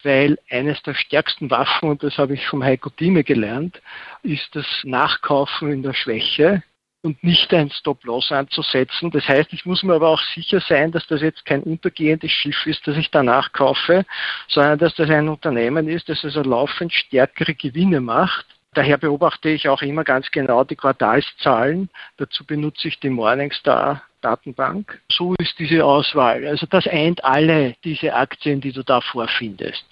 weil 0.02 0.38
eines 0.50 0.82
der 0.82 0.92
stärksten 0.92 1.50
Waffen, 1.50 1.88
und 1.88 2.02
das 2.02 2.18
habe 2.18 2.34
ich 2.34 2.46
vom 2.46 2.62
Heiko 2.62 2.90
Thieme 2.90 3.24
gelernt, 3.24 3.80
ist 4.22 4.54
das 4.54 4.66
Nachkaufen 4.82 5.72
in 5.72 5.82
der 5.82 5.94
Schwäche. 5.94 6.62
Und 7.04 7.22
nicht 7.22 7.52
ein 7.52 7.70
Stop-Loss 7.70 8.32
anzusetzen. 8.32 9.10
Das 9.10 9.28
heißt, 9.28 9.52
ich 9.52 9.66
muss 9.66 9.82
mir 9.82 9.94
aber 9.94 10.08
auch 10.08 10.22
sicher 10.34 10.60
sein, 10.60 10.90
dass 10.90 11.06
das 11.06 11.20
jetzt 11.20 11.44
kein 11.44 11.62
untergehendes 11.62 12.32
Schiff 12.32 12.66
ist, 12.66 12.86
das 12.86 12.96
ich 12.96 13.10
danach 13.10 13.52
kaufe, 13.52 14.06
sondern 14.48 14.78
dass 14.78 14.94
das 14.94 15.10
ein 15.10 15.28
Unternehmen 15.28 15.86
ist, 15.86 16.08
das 16.08 16.24
also 16.24 16.42
laufend 16.42 16.94
stärkere 16.94 17.54
Gewinne 17.54 18.00
macht. 18.00 18.46
Daher 18.72 18.96
beobachte 18.96 19.50
ich 19.50 19.68
auch 19.68 19.82
immer 19.82 20.02
ganz 20.02 20.30
genau 20.30 20.64
die 20.64 20.76
Quartalszahlen. 20.76 21.90
Dazu 22.16 22.44
benutze 22.44 22.88
ich 22.88 22.98
die 22.98 23.10
Morningstar 23.10 24.02
Datenbank. 24.22 25.00
So 25.10 25.34
ist 25.34 25.58
diese 25.58 25.84
Auswahl. 25.84 26.46
Also 26.46 26.66
das 26.66 26.86
eint 26.88 27.22
alle 27.22 27.76
diese 27.84 28.14
Aktien, 28.14 28.62
die 28.62 28.72
du 28.72 28.82
da 28.82 29.02
vorfindest. 29.02 29.84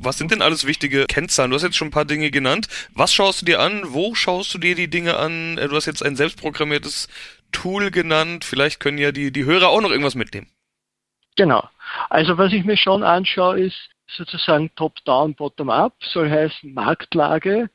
Was 0.00 0.18
sind 0.18 0.30
denn 0.30 0.42
alles 0.42 0.66
wichtige 0.66 1.06
Kennzahlen? 1.06 1.50
Du 1.50 1.56
hast 1.56 1.62
jetzt 1.62 1.76
schon 1.76 1.88
ein 1.88 1.92
paar 1.92 2.04
Dinge 2.04 2.30
genannt. 2.30 2.68
Was 2.94 3.12
schaust 3.12 3.42
du 3.42 3.46
dir 3.46 3.60
an? 3.60 3.82
Wo 3.86 4.14
schaust 4.14 4.52
du 4.54 4.58
dir 4.58 4.74
die 4.74 4.88
Dinge 4.88 5.16
an? 5.16 5.58
Äh, 5.58 5.68
du 5.68 5.76
hast 5.76 5.86
jetzt 5.86 6.04
ein 6.04 6.16
selbstprogrammiertes 6.16 7.08
Tool 7.52 7.90
genannt. 7.90 8.44
Vielleicht 8.44 8.80
können 8.80 8.98
ja 8.98 9.12
die, 9.12 9.32
die 9.32 9.44
Hörer 9.44 9.68
auch 9.68 9.80
noch 9.80 9.90
irgendwas 9.90 10.14
mitnehmen. 10.14 10.48
Genau. 11.36 11.68
Also 12.08 12.36
was 12.36 12.52
ich 12.52 12.64
mir 12.64 12.76
schon 12.76 13.02
anschaue, 13.02 13.60
ist 13.60 13.90
sozusagen 14.08 14.74
Top-Down, 14.74 15.34
Bottom-Up, 15.34 15.94
soll 16.00 16.30
heißen 16.30 16.74
Marktlage. 16.74 17.70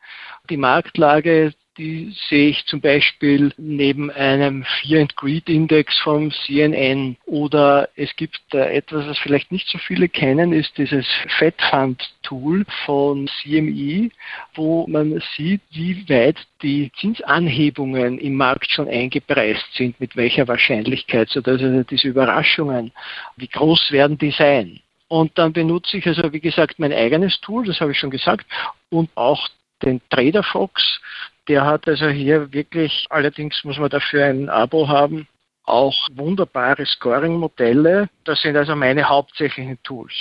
Die 0.50 0.58
Marktlage 0.58 1.54
die 1.78 2.16
sehe 2.30 2.50
ich 2.50 2.66
zum 2.66 2.80
Beispiel 2.80 3.54
neben 3.58 4.10
einem 4.12 4.64
Fear 4.64 5.02
and 5.02 5.16
Greed 5.16 5.50
Index 5.50 5.98
vom 6.00 6.32
CNN 6.32 7.18
oder 7.26 7.90
es 7.96 8.16
gibt 8.16 8.40
etwas, 8.54 9.08
was 9.08 9.18
vielleicht 9.20 9.52
nicht 9.52 9.68
so 9.68 9.78
viele 9.78 10.08
kennen, 10.08 10.54
ist 10.54 10.78
dieses 10.78 11.06
Fed 11.38 11.56
Fund 11.70 12.02
Tool 12.24 12.66
von 12.86 13.28
CME, 13.28 14.10
wo 14.56 14.88
man 14.88 15.22
sieht, 15.36 15.62
wie 15.72 16.08
weit 16.10 16.38
die 16.62 16.92
Zinsanhebungen 17.00 18.20
im 18.20 18.36
Markt 18.36 18.72
schon 18.72 18.88
eingepreist 18.88 19.66
sind, 19.74 20.00
mit 20.00 20.16
welcher 20.16 20.48
Wahrscheinlichkeit, 20.48 21.30
sodass 21.30 21.62
also 21.62 21.84
diese 21.84 22.08
Überraschungen, 22.08 22.92
wie 23.36 23.48
groß 23.48 23.92
werden 23.92 24.18
die 24.18 24.32
sein? 24.32 24.80
Und 25.08 25.38
dann 25.38 25.54
benutze 25.54 25.98
ich 25.98 26.08
also, 26.08 26.34
wie 26.34 26.40
gesagt, 26.40 26.80
mein 26.80 26.94
eigenes 26.94 27.40
Tool, 27.42 27.66
das 27.66 27.80
habe 27.80 27.92
ich 27.92 28.00
schon 28.00 28.10
gesagt, 28.10 28.46
und 28.90 29.10
auch 29.16 29.48
den 29.84 30.02
Trader 30.10 30.42
Fox. 30.44 31.00
Der 31.48 31.66
hat 31.66 31.88
also 31.88 32.08
hier 32.08 32.52
wirklich, 32.52 33.06
allerdings 33.10 33.64
muss 33.64 33.78
man 33.78 33.90
dafür 33.90 34.26
ein 34.26 34.50
Abo 34.50 34.88
haben, 34.88 35.28
auch 35.64 35.96
wunderbare 36.14 36.86
Scoring-Modelle. 36.86 38.10
Das 38.24 38.42
sind 38.42 38.56
also 38.56 38.76
meine 38.76 39.08
hauptsächlichen 39.10 39.82
Tools. 39.84 40.14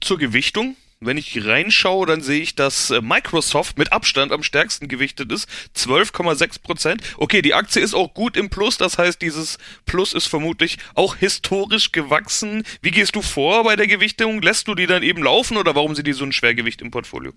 Zur 0.00 0.18
Gewichtung? 0.18 0.76
Wenn 1.00 1.18
ich 1.18 1.44
reinschaue, 1.44 2.06
dann 2.06 2.22
sehe 2.22 2.40
ich, 2.40 2.54
dass 2.54 2.90
äh, 2.90 3.02
Microsoft 3.02 3.76
mit 3.78 3.92
Abstand 3.92 4.32
am 4.32 4.42
stärksten 4.42 4.88
gewichtet 4.88 5.30
ist. 5.30 5.48
12,6 5.76 6.62
Prozent. 6.62 7.02
Okay, 7.18 7.42
die 7.42 7.52
Aktie 7.52 7.82
ist 7.82 7.94
auch 7.94 8.14
gut 8.14 8.36
im 8.36 8.48
Plus. 8.48 8.78
Das 8.78 8.96
heißt, 8.96 9.20
dieses 9.20 9.58
Plus 9.84 10.14
ist 10.14 10.28
vermutlich 10.28 10.78
auch 10.94 11.16
historisch 11.16 11.92
gewachsen. 11.92 12.64
Wie 12.80 12.90
gehst 12.90 13.16
du 13.16 13.22
vor 13.22 13.64
bei 13.64 13.76
der 13.76 13.86
Gewichtung? 13.86 14.40
Lässt 14.40 14.66
du 14.66 14.74
die 14.74 14.86
dann 14.86 15.02
eben 15.02 15.22
laufen 15.22 15.58
oder 15.58 15.74
warum 15.74 15.94
sind 15.94 16.06
die 16.06 16.14
so 16.14 16.24
ein 16.24 16.32
Schwergewicht 16.32 16.80
im 16.80 16.90
Portfolio? 16.90 17.32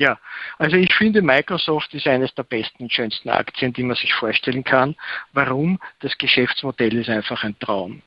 Ja, 0.00 0.18
also 0.56 0.78
ich 0.78 0.94
finde, 0.94 1.20
Microsoft 1.20 1.92
ist 1.92 2.06
eines 2.06 2.34
der 2.34 2.44
besten 2.44 2.84
und 2.84 2.92
schönsten 2.92 3.28
Aktien, 3.28 3.74
die 3.74 3.82
man 3.82 3.96
sich 3.96 4.14
vorstellen 4.14 4.64
kann. 4.64 4.96
Warum? 5.34 5.78
Das 6.00 6.16
Geschäftsmodell 6.16 6.96
ist 6.96 7.10
einfach 7.10 7.44
ein 7.44 7.58
Traum. 7.58 8.00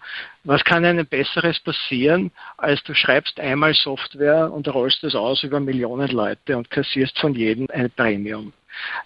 Was 0.43 0.63
kann 0.63 0.85
einem 0.85 1.05
Besseres 1.05 1.59
passieren, 1.59 2.31
als 2.57 2.81
du 2.81 2.95
schreibst 2.95 3.39
einmal 3.39 3.75
Software 3.75 4.51
und 4.51 4.67
rollst 4.73 5.03
das 5.03 5.13
aus 5.13 5.43
über 5.43 5.59
Millionen 5.59 6.09
Leute 6.09 6.57
und 6.57 6.71
kassierst 6.71 7.19
von 7.19 7.35
jedem 7.35 7.67
ein 7.71 7.91
Premium. 7.91 8.53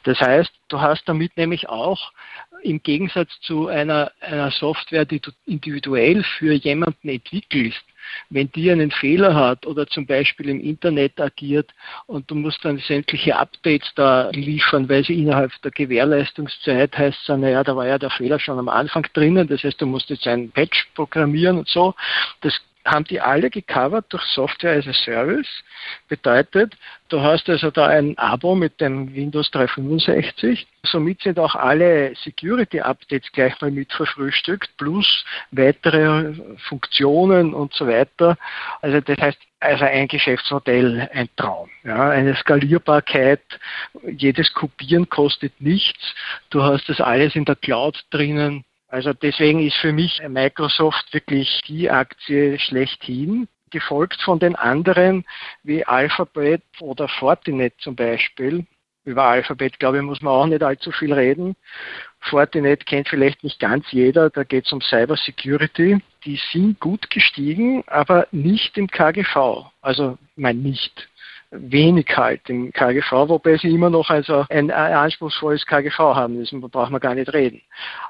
Das 0.03 0.21
heißt, 0.21 0.53
du 0.69 0.79
hast 0.79 1.03
damit 1.09 1.35
nämlich 1.35 1.67
auch 1.67 2.13
im 2.63 2.81
Gegensatz 2.81 3.29
zu 3.41 3.67
einer, 3.67 4.11
einer 4.21 4.51
Software, 4.51 5.05
die 5.05 5.19
du 5.19 5.31
individuell 5.45 6.23
für 6.23 6.53
jemanden 6.53 7.09
entwickelst, 7.09 7.83
wenn 8.29 8.51
die 8.51 8.71
einen 8.71 8.91
Fehler 8.91 9.35
hat 9.35 9.65
oder 9.65 9.87
zum 9.87 10.05
Beispiel 10.05 10.49
im 10.49 10.61
Internet 10.61 11.19
agiert 11.19 11.73
und 12.05 12.29
du 12.29 12.35
musst 12.35 12.63
dann 12.63 12.77
sämtliche 12.79 13.35
Updates 13.37 13.91
da 13.95 14.29
liefern, 14.31 14.89
weil 14.89 15.03
sie 15.03 15.21
innerhalb 15.21 15.51
der 15.61 15.71
Gewährleistungszeit 15.71 16.97
heißt 16.97 17.17
es, 17.27 17.37
naja, 17.37 17.63
da 17.63 17.75
war 17.75 17.87
ja 17.87 17.97
der 17.97 18.09
Fehler 18.09 18.39
schon 18.39 18.59
am 18.59 18.69
Anfang 18.69 19.05
drinnen, 19.13 19.47
das 19.47 19.63
heißt, 19.63 19.81
du 19.81 19.85
musst 19.85 20.09
jetzt 20.09 20.27
einen 20.27 20.51
Patch 20.51 20.87
programmieren 20.95 21.57
und 21.59 21.67
so. 21.67 21.95
Das 22.41 22.59
haben 22.87 23.05
die 23.05 23.21
alle 23.21 23.49
gecovert 23.49 24.05
durch 24.09 24.23
Software 24.23 24.77
as 24.77 24.87
a 24.87 24.93
Service. 24.93 25.47
Bedeutet, 26.07 26.75
du 27.09 27.21
hast 27.21 27.49
also 27.49 27.69
da 27.69 27.87
ein 27.87 28.17
Abo 28.17 28.55
mit 28.55 28.79
dem 28.81 29.13
Windows 29.13 29.51
365. 29.51 30.67
Somit 30.83 31.21
sind 31.21 31.37
auch 31.39 31.55
alle 31.55 32.15
Security-Updates 32.15 33.31
gleich 33.31 33.59
mal 33.61 33.71
mit 33.71 33.91
verfrühstückt, 33.93 34.69
plus 34.77 35.25
weitere 35.51 36.33
Funktionen 36.69 37.53
und 37.53 37.73
so 37.73 37.87
weiter. 37.87 38.37
Also 38.81 39.01
das 39.01 39.17
heißt, 39.17 39.39
also 39.59 39.85
ein 39.85 40.07
Geschäftsmodell, 40.07 41.09
ein 41.13 41.29
Traum. 41.35 41.69
Ja, 41.83 42.09
eine 42.09 42.35
Skalierbarkeit, 42.35 43.41
jedes 44.03 44.53
Kopieren 44.53 45.09
kostet 45.09 45.59
nichts. 45.59 46.15
Du 46.49 46.63
hast 46.63 46.87
das 46.89 47.01
alles 47.01 47.35
in 47.35 47.45
der 47.45 47.55
Cloud 47.55 48.03
drinnen. 48.11 48.63
Also 48.87 49.13
deswegen 49.13 49.65
ist 49.65 49.75
für 49.77 49.91
mich 49.91 50.21
Microsoft 50.27 51.13
wirklich 51.13 51.61
die 51.67 51.89
Aktie 51.89 52.57
schlechthin, 52.59 53.47
gefolgt 53.69 54.21
von 54.21 54.39
den 54.39 54.55
anderen 54.55 55.25
wie 55.63 55.85
Alphabet 55.85 56.63
oder 56.79 57.07
Fortinet 57.07 57.73
zum 57.79 57.95
Beispiel. 57.95 58.65
Über 59.03 59.23
Alphabet, 59.23 59.79
glaube 59.79 59.97
ich, 59.97 60.03
muss 60.03 60.21
man 60.21 60.33
auch 60.33 60.45
nicht 60.47 60.63
allzu 60.63 60.91
viel 60.91 61.13
reden. 61.13 61.55
Fortinet 62.19 62.85
kennt 62.85 63.07
vielleicht 63.07 63.43
nicht 63.43 63.59
ganz 63.59 63.85
jeder, 63.91 64.29
da 64.29 64.43
geht 64.43 64.65
es 64.65 64.73
um 64.73 64.81
Cyber 64.81 65.15
Security. 65.15 66.01
Die 66.25 66.39
sind 66.51 66.79
gut 66.79 67.09
gestiegen, 67.09 67.83
aber 67.87 68.27
nicht 68.31 68.77
im 68.77 68.87
KGV. 68.87 69.65
Also, 69.81 70.17
ich 70.35 70.41
meine 70.41 70.59
nicht 70.59 71.09
wenig 71.51 72.07
halt 72.15 72.49
im 72.49 72.71
KGV, 72.73 73.11
wobei 73.29 73.57
sie 73.57 73.69
immer 73.69 73.89
noch 73.89 74.09
also 74.09 74.45
ein 74.49 74.69
anspruchsvolles 74.71 75.65
KGV 75.65 75.97
haben, 75.97 76.39
das 76.39 76.51
braucht 76.71 76.91
man 76.91 76.99
gar 76.99 77.15
nicht 77.15 77.33
reden. 77.33 77.61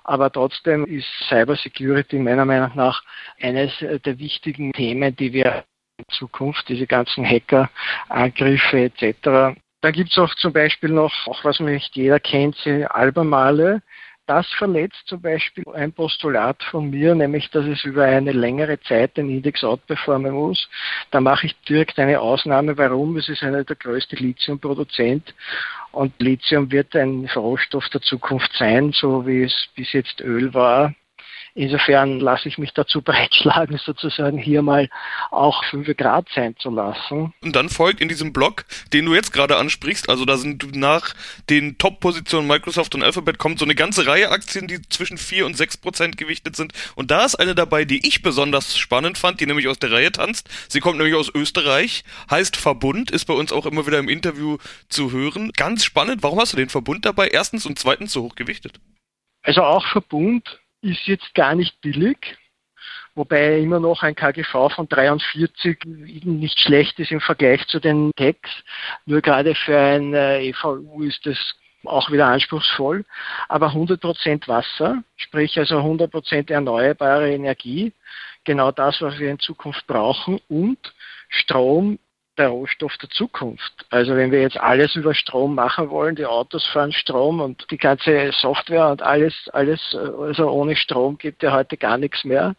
Aber 0.04 0.32
trotzdem 0.32 0.86
ist 0.86 1.08
Cyber 1.30 1.56
Security 1.56 2.18
meiner 2.18 2.46
Meinung 2.46 2.72
nach 2.76 3.04
eines 3.40 3.72
der 3.80 4.20
wichtigen 4.20 4.74
Themen, 4.74 5.16
die 5.16 5.34
wir 5.34 5.64
in 5.98 6.06
Zukunft, 6.10 6.68
diese 6.70 6.88
ganzen 6.88 7.26
Hackerangriffe 7.26 8.86
etc. 8.86 9.58
Da 9.82 9.92
gibt 9.92 10.12
es 10.12 10.18
auch 10.18 10.34
zum 10.36 10.54
Beispiel 10.54 10.90
noch, 10.90 11.14
auch 11.28 11.44
was 11.44 11.60
nicht 11.60 11.96
jeder 11.96 12.20
kennt, 12.20 12.58
die 12.66 12.86
Albermale, 12.86 13.82
das 14.28 14.48
verletzt 14.54 15.02
zum 15.08 15.22
Beispiel 15.22 15.64
ein 15.74 15.94
Postulat 15.94 16.62
von 16.64 16.90
mir, 16.90 17.16
nämlich 17.16 17.50
dass 17.50 17.66
es 17.66 17.84
über 17.86 18.04
eine 18.04 18.34
längere 18.34 18.80
Zeit 18.82 19.18
den 19.18 19.30
Index 19.30 19.64
outperformen 19.64 20.34
muss. 20.34 20.70
Da 21.12 21.22
mache 21.22 21.48
ich 21.48 21.56
direkt 21.62 21.98
eine 21.98 22.20
Ausnahme. 22.20 22.78
Warum? 22.78 23.18
Es 23.18 23.30
ist 23.30 23.42
einer 23.42 23.64
der 23.64 23.76
größte 23.76 24.18
Lithiumproduzent 24.18 25.34
und 25.92 26.14
Lithium 26.22 26.72
wird 26.72 26.96
ein 26.96 27.30
Rohstoff 27.36 27.88
der 27.90 28.02
Zukunft 28.02 28.52
sein, 28.54 28.92
so 28.92 29.26
wie 29.26 29.44
es 29.44 29.68
bis 29.76 29.94
jetzt 29.94 30.22
Öl 30.22 30.54
war. 30.54 30.94
Insofern 31.58 32.20
lasse 32.20 32.48
ich 32.48 32.60
mich 32.60 32.72
dazu 32.74 33.02
breitschlagen, 33.04 33.80
sozusagen 33.84 34.38
hier 34.38 34.62
mal 34.62 34.90
auch 35.32 35.64
5 35.66 35.98
Grad 35.98 36.28
sein 36.36 36.56
zu 36.58 36.70
lassen. 36.70 37.34
Und 37.42 37.56
dann 37.56 37.70
folgt 37.70 38.00
in 38.00 38.08
diesem 38.08 38.32
Block, 38.32 38.66
den 38.94 39.06
du 39.06 39.16
jetzt 39.16 39.34
gerade 39.34 39.58
ansprichst, 39.58 40.08
also 40.08 40.24
da 40.24 40.38
sind 40.38 40.76
nach 40.76 41.16
den 41.50 41.80
Top-Positionen 41.80 42.48
Microsoft 42.48 42.94
und 42.94 43.02
Alphabet 43.02 43.40
kommt 43.40 43.58
so 43.58 43.66
eine 43.66 43.74
ganze 43.74 44.06
Reihe 44.06 44.30
Aktien, 44.30 44.68
die 44.68 44.84
zwischen 44.84 45.18
4 45.18 45.48
und 45.48 45.58
6 45.58 45.78
Prozent 45.78 46.18
gewichtet 46.18 46.56
sind. 46.56 46.74
Und 46.94 47.10
da 47.10 47.26
ist 47.26 47.34
eine 47.34 47.56
dabei, 47.56 47.86
die 47.86 48.08
ich 48.08 48.22
besonders 48.22 48.78
spannend 48.78 49.18
fand, 49.18 49.42
die 49.42 49.48
nämlich 49.48 49.68
aus 49.68 49.80
der 49.80 49.92
Reihe 49.92 50.12
tanzt. 50.12 50.50
Sie 50.70 50.80
kommt 50.80 50.98
nämlich 50.98 51.16
aus 51.16 51.34
Österreich, 51.34 52.04
heißt 52.30 52.56
Verbund, 52.56 53.10
ist 53.10 53.26
bei 53.26 53.34
uns 53.34 53.52
auch 53.52 53.66
immer 53.66 53.88
wieder 53.88 53.98
im 53.98 54.10
Interview 54.10 54.58
zu 54.90 55.12
hören. 55.12 55.52
Ganz 55.58 55.84
spannend, 55.84 56.22
warum 56.22 56.40
hast 56.40 56.54
du 56.54 56.58
den 56.58 56.70
Verbund 56.70 57.04
dabei? 57.04 57.30
Erstens 57.30 57.66
und 57.66 57.80
zweitens 57.80 58.14
so 58.14 58.22
hoch 58.22 58.36
gewichtet. 58.36 58.80
Also 59.42 59.64
auch 59.64 59.88
Verbund 59.88 60.60
ist 60.82 61.08
jetzt 61.08 61.34
gar 61.34 61.56
nicht 61.56 61.82
billig, 61.82 62.38
wobei 63.16 63.60
immer 63.60 63.80
noch 63.80 64.04
ein 64.04 64.16
KGV 64.16 64.70
von 64.74 64.88
43 64.88 65.80
nicht 65.86 66.60
schlecht 66.60 67.00
ist 67.00 67.12
im 67.12 67.22
Vergleich 67.22 67.66
zu 67.68 67.80
den 67.80 68.12
Techs. 68.16 68.50
Nur 69.06 69.22
gerade 69.22 69.56
für 69.56 69.78
ein 69.78 70.14
äh, 70.14 70.50
EVU 70.50 71.04
ist 71.04 71.26
das 71.26 71.38
auch 71.86 72.12
wieder 72.12 72.28
anspruchsvoll, 72.28 73.06
aber 73.48 73.70
100% 73.70 74.48
Wasser, 74.48 75.04
sprich 75.16 75.58
also 75.58 75.80
100% 75.80 76.52
erneuerbare 76.52 77.32
Energie, 77.32 77.94
genau 78.44 78.72
das, 78.72 79.02
was 79.02 79.18
wir 79.20 79.32
in 79.32 79.40
Zukunft 79.40 79.86
brauchen 79.88 80.40
und 80.50 80.80
Strom 81.30 82.00
der 82.38 82.50
Rohstoff 82.50 82.98
der 82.98 83.10
Zukunft. 83.10 83.86
Also 83.90 84.16
wenn 84.16 84.32
wir 84.32 84.42
jetzt 84.42 84.60
alles 84.60 84.96
über 84.96 85.14
Strom 85.14 85.56
machen 85.56 85.90
wollen, 85.90 86.16
die 86.16 86.26
Autos 86.26 86.66
fahren 86.68 86.92
Strom 86.92 87.42
und 87.42 87.70
die 87.72 87.78
ganze 87.78 88.32
Software 88.34 88.90
und 88.90 89.02
alles, 89.02 89.34
alles, 89.54 89.96
also 89.96 90.50
ohne 90.50 90.76
Strom 90.76 91.18
gibt 91.18 91.44
ja 91.44 91.52
heute 91.52 91.78
gar 91.78 91.98
nichts 91.98 92.24
mehr. 92.24 92.56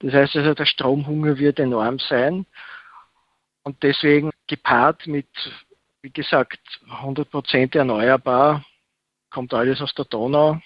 Das 0.00 0.12
heißt 0.12 0.36
also, 0.36 0.54
der 0.54 0.66
Stromhunger 0.66 1.38
wird 1.38 1.58
enorm 1.58 1.98
sein. 1.98 2.46
Und 3.62 3.82
deswegen 3.82 4.30
gepaart 4.46 5.06
mit, 5.06 5.28
wie 6.02 6.10
gesagt, 6.10 6.60
100 6.90 7.30
Prozent 7.30 7.74
erneuerbar, 7.74 8.64
kommt 9.30 9.54
alles 9.54 9.80
aus 9.80 9.94
der 9.94 10.04
Donau, 10.04 10.60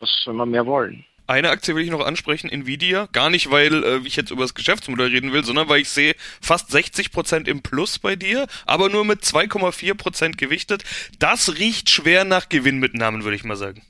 Was 0.00 0.10
soll 0.24 0.34
man 0.34 0.50
mehr 0.50 0.64
wollen? 0.64 1.04
Eine 1.28 1.50
Aktie 1.50 1.76
will 1.76 1.84
ich 1.84 1.90
noch 1.90 2.04
ansprechen, 2.04 2.48
Nvidia. 2.48 3.06
Gar 3.12 3.28
nicht, 3.28 3.50
weil 3.50 3.84
äh, 3.84 3.98
ich 3.98 4.16
jetzt 4.16 4.30
über 4.30 4.44
das 4.44 4.54
Geschäftsmodell 4.54 5.08
reden 5.08 5.30
will, 5.34 5.44
sondern 5.44 5.68
weil 5.68 5.82
ich 5.82 5.90
sehe 5.90 6.14
fast 6.40 6.70
60 6.70 7.12
Prozent 7.12 7.48
im 7.48 7.60
Plus 7.60 7.98
bei 7.98 8.16
dir, 8.16 8.46
aber 8.64 8.88
nur 8.88 9.04
mit 9.04 9.20
2,4 9.20 9.94
Prozent 9.94 10.38
gewichtet. 10.38 10.84
Das 11.18 11.58
riecht 11.58 11.90
schwer 11.90 12.24
nach 12.24 12.48
Gewinnmitnahmen, 12.48 13.24
würde 13.24 13.36
ich 13.36 13.44
mal 13.44 13.56
sagen. 13.56 13.82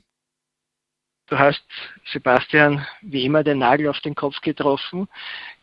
Du 1.27 1.39
hast, 1.39 1.63
Sebastian, 2.11 2.85
wie 3.01 3.23
immer 3.23 3.45
den 3.45 3.59
Nagel 3.59 3.87
auf 3.87 4.01
den 4.01 4.15
Kopf 4.15 4.41
getroffen. 4.41 5.07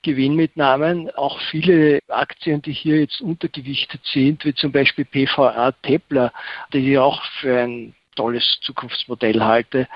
Gewinnmitnahmen, 0.00 1.10
auch 1.10 1.38
viele 1.50 1.98
Aktien, 2.08 2.62
die 2.62 2.72
hier 2.72 3.00
jetzt 3.00 3.20
untergewichtet 3.20 4.00
sind, 4.04 4.46
wie 4.46 4.54
zum 4.54 4.72
Beispiel 4.72 5.04
PVA 5.04 5.72
Tepler, 5.82 6.32
die 6.72 6.96
auch 6.96 7.22
für 7.40 7.58
ein 7.58 7.94
tolles 8.16 8.58
Zukunftsmodell 8.62 9.40
halte, 9.40 9.88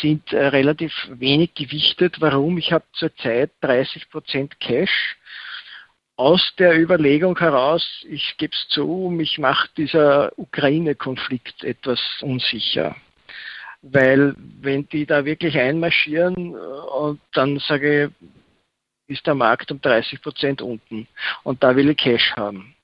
sind 0.00 0.32
äh, 0.32 0.46
relativ 0.48 0.92
wenig 1.10 1.54
gewichtet. 1.54 2.20
Warum? 2.20 2.58
Ich 2.58 2.72
habe 2.72 2.84
zurzeit 2.92 3.50
30 3.62 4.10
Prozent 4.10 4.60
Cash. 4.60 5.16
Aus 6.16 6.52
der 6.58 6.78
Überlegung 6.78 7.38
heraus, 7.38 8.04
ich 8.08 8.36
gebe 8.38 8.52
es 8.52 8.68
zu, 8.68 9.10
mich 9.12 9.38
macht 9.38 9.76
dieser 9.76 10.32
Ukraine-Konflikt 10.36 11.64
etwas 11.64 12.00
unsicher 12.20 12.96
weil 13.82 14.34
wenn 14.60 14.88
die 14.88 15.06
da 15.06 15.24
wirklich 15.24 15.56
einmarschieren 15.58 16.54
äh, 16.54 16.56
und 16.56 17.20
dann 17.32 17.58
sage 17.58 18.12
ich, 19.08 19.16
ist 19.16 19.26
der 19.26 19.34
Markt 19.34 19.70
um 19.70 19.80
30 19.80 20.20
Prozent 20.20 20.62
unten 20.62 21.08
und 21.42 21.62
da 21.62 21.74
will 21.76 21.88
ich 21.90 21.96
Cash 21.96 22.32
haben. 22.36 22.74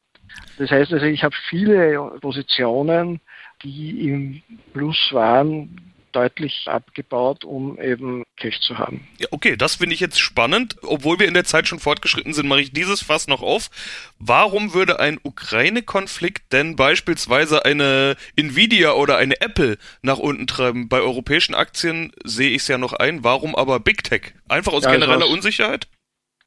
Das 0.59 0.71
heißt 0.71 0.93
also, 0.93 1.05
ich 1.05 1.23
habe 1.23 1.35
viele 1.49 2.19
Positionen, 2.21 3.21
die 3.65 4.09
im 4.09 4.43
Plus 4.73 4.97
waren, 5.11 5.81
deutlich 6.15 6.67
abgebaut, 6.67 7.45
um 7.45 7.79
eben 7.81 8.23
Cash 8.37 8.61
zu 8.61 8.79
haben. 8.79 9.07
Ja, 9.19 9.29
okay, 9.31 9.57
das 9.57 9.77
finde 9.77 9.95
ich 9.95 10.01
jetzt 10.01 10.21
spannend. 10.21 10.77
Obwohl 10.83 11.19
wir 11.19 11.27
in 11.27 11.35
der 11.35 11.45
Zeit 11.45 11.67
schon 11.67 11.81
fortgeschritten 11.81 12.33
sind, 12.33 12.47
mache 12.47 12.61
ich 12.61 12.73
dieses 12.73 13.03
Fass 13.03 13.27
noch 13.27 13.43
auf. 13.43 13.71
Warum 14.19 14.75
würde 14.75 15.01
ein 15.01 15.19
Ukraine-Konflikt 15.23 16.53
denn 16.53 16.77
beispielsweise 16.77 17.65
eine 17.65 18.17
Nvidia 18.37 18.93
oder 18.93 19.17
eine 19.17 19.41
Apple 19.41 19.77
nach 20.03 20.19
unten 20.19 20.47
treiben? 20.47 20.89
Bei 20.89 21.01
europäischen 21.01 21.55
Aktien 21.55 22.13
sehe 22.23 22.51
ich 22.51 22.63
es 22.63 22.69
ja 22.69 22.79
noch 22.79 22.93
ein. 22.93 23.25
Warum 23.25 23.57
aber 23.57 23.81
Big 23.81 24.05
Tech? 24.05 24.35
Einfach 24.49 24.73
aus 24.73 24.85
ja, 24.85 24.93
genereller 24.93 25.15
also 25.15 25.27
aus, 25.27 25.35
Unsicherheit? 25.35 25.89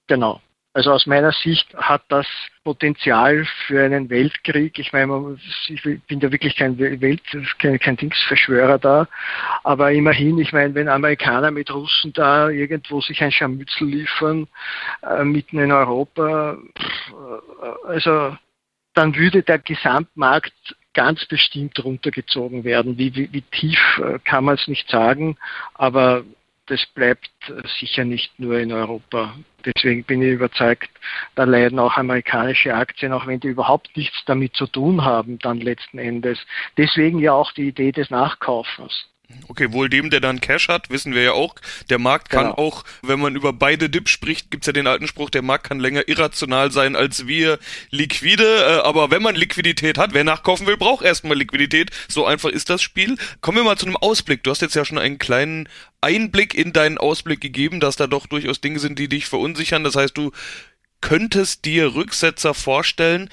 Genau. 0.07 0.41
Also 0.77 0.91
aus 0.91 1.07
meiner 1.07 1.31
Sicht 1.31 1.73
hat 1.73 2.03
das 2.07 2.27
Potenzial 2.63 3.47
für 3.65 3.83
einen 3.83 4.11
Weltkrieg. 4.11 4.77
Ich 4.77 4.93
meine, 4.93 5.35
ich 5.69 5.81
bin 6.05 6.19
da 6.19 6.31
wirklich 6.31 6.55
kein 6.55 6.77
Welt, 6.77 7.23
kein, 7.57 7.79
kein 7.79 7.97
Dingsverschwörer 7.97 8.77
da, 8.77 9.07
aber 9.63 9.91
immerhin, 9.91 10.37
ich 10.37 10.53
meine, 10.53 10.75
wenn 10.75 10.87
Amerikaner 10.87 11.49
mit 11.49 11.73
Russen 11.73 12.13
da 12.13 12.49
irgendwo 12.51 13.01
sich 13.01 13.23
ein 13.23 13.31
Scharmützel 13.31 13.87
liefern, 13.87 14.47
äh, 15.01 15.23
mitten 15.23 15.57
in 15.57 15.71
Europa, 15.71 16.55
äh, 16.55 17.87
also 17.87 18.37
dann 18.93 19.15
würde 19.15 19.41
der 19.41 19.57
Gesamtmarkt 19.57 20.75
ganz 20.93 21.25
bestimmt 21.25 21.83
runtergezogen 21.83 22.63
werden. 22.63 22.99
Wie, 22.99 23.15
wie, 23.15 23.33
wie 23.33 23.41
tief 23.41 23.79
äh, 23.97 24.19
kann 24.19 24.43
man 24.45 24.53
es 24.53 24.67
nicht 24.67 24.87
sagen, 24.91 25.37
aber 25.73 26.23
das 26.67 26.85
bleibt 26.85 27.29
sicher 27.79 28.05
nicht 28.05 28.39
nur 28.39 28.59
in 28.59 28.71
Europa. 28.71 29.35
Deswegen 29.65 30.03
bin 30.03 30.21
ich 30.21 30.33
überzeugt, 30.33 30.89
da 31.35 31.43
leiden 31.43 31.79
auch 31.79 31.97
amerikanische 31.97 32.73
Aktien, 32.73 33.11
auch 33.11 33.25
wenn 33.25 33.39
die 33.39 33.47
überhaupt 33.47 33.95
nichts 33.97 34.23
damit 34.25 34.55
zu 34.55 34.67
tun 34.67 35.03
haben, 35.03 35.39
dann 35.39 35.59
letzten 35.59 35.97
Endes. 35.97 36.39
Deswegen 36.77 37.19
ja 37.19 37.33
auch 37.33 37.51
die 37.51 37.69
Idee 37.69 37.91
des 37.91 38.09
Nachkaufens. 38.09 39.07
Okay, 39.49 39.73
wohl 39.73 39.89
dem, 39.89 40.09
der 40.09 40.21
dann 40.21 40.39
Cash 40.39 40.69
hat, 40.69 40.89
wissen 40.89 41.13
wir 41.13 41.21
ja 41.21 41.31
auch. 41.33 41.55
Der 41.89 41.99
Markt 41.99 42.29
kann 42.29 42.45
genau. 42.45 42.57
auch, 42.57 42.83
wenn 43.01 43.19
man 43.19 43.35
über 43.35 43.51
beide 43.51 43.89
Dips 43.89 44.11
spricht, 44.11 44.51
gibt's 44.51 44.67
ja 44.67 44.73
den 44.73 44.87
alten 44.87 45.07
Spruch, 45.07 45.29
der 45.29 45.41
Markt 45.41 45.65
kann 45.65 45.79
länger 45.79 46.07
irrational 46.07 46.71
sein 46.71 46.95
als 46.95 47.27
wir 47.27 47.59
liquide. 47.89 48.43
Äh, 48.43 48.87
aber 48.87 49.11
wenn 49.11 49.21
man 49.21 49.35
Liquidität 49.35 49.97
hat, 49.97 50.13
wer 50.13 50.23
nachkaufen 50.23 50.65
will, 50.65 50.77
braucht 50.77 51.03
erstmal 51.03 51.37
Liquidität. 51.37 51.91
So 52.07 52.25
einfach 52.25 52.49
ist 52.49 52.69
das 52.69 52.81
Spiel. 52.81 53.17
Kommen 53.41 53.57
wir 53.57 53.63
mal 53.65 53.77
zu 53.77 53.85
einem 53.85 53.97
Ausblick. 53.97 54.43
Du 54.43 54.51
hast 54.51 54.61
jetzt 54.61 54.75
ja 54.75 54.85
schon 54.85 54.97
einen 54.97 55.19
kleinen 55.19 55.67
Einblick 55.99 56.53
in 56.53 56.71
deinen 56.71 56.97
Ausblick 56.97 57.41
gegeben, 57.41 57.79
dass 57.79 57.97
da 57.97 58.07
doch 58.07 58.27
durchaus 58.27 58.61
Dinge 58.61 58.79
sind, 58.79 58.97
die 58.97 59.09
dich 59.09 59.25
verunsichern. 59.25 59.83
Das 59.83 59.95
heißt, 59.95 60.17
du 60.17 60.31
könntest 61.01 61.65
dir 61.65 61.95
Rücksetzer 61.95 62.53
vorstellen. 62.53 63.29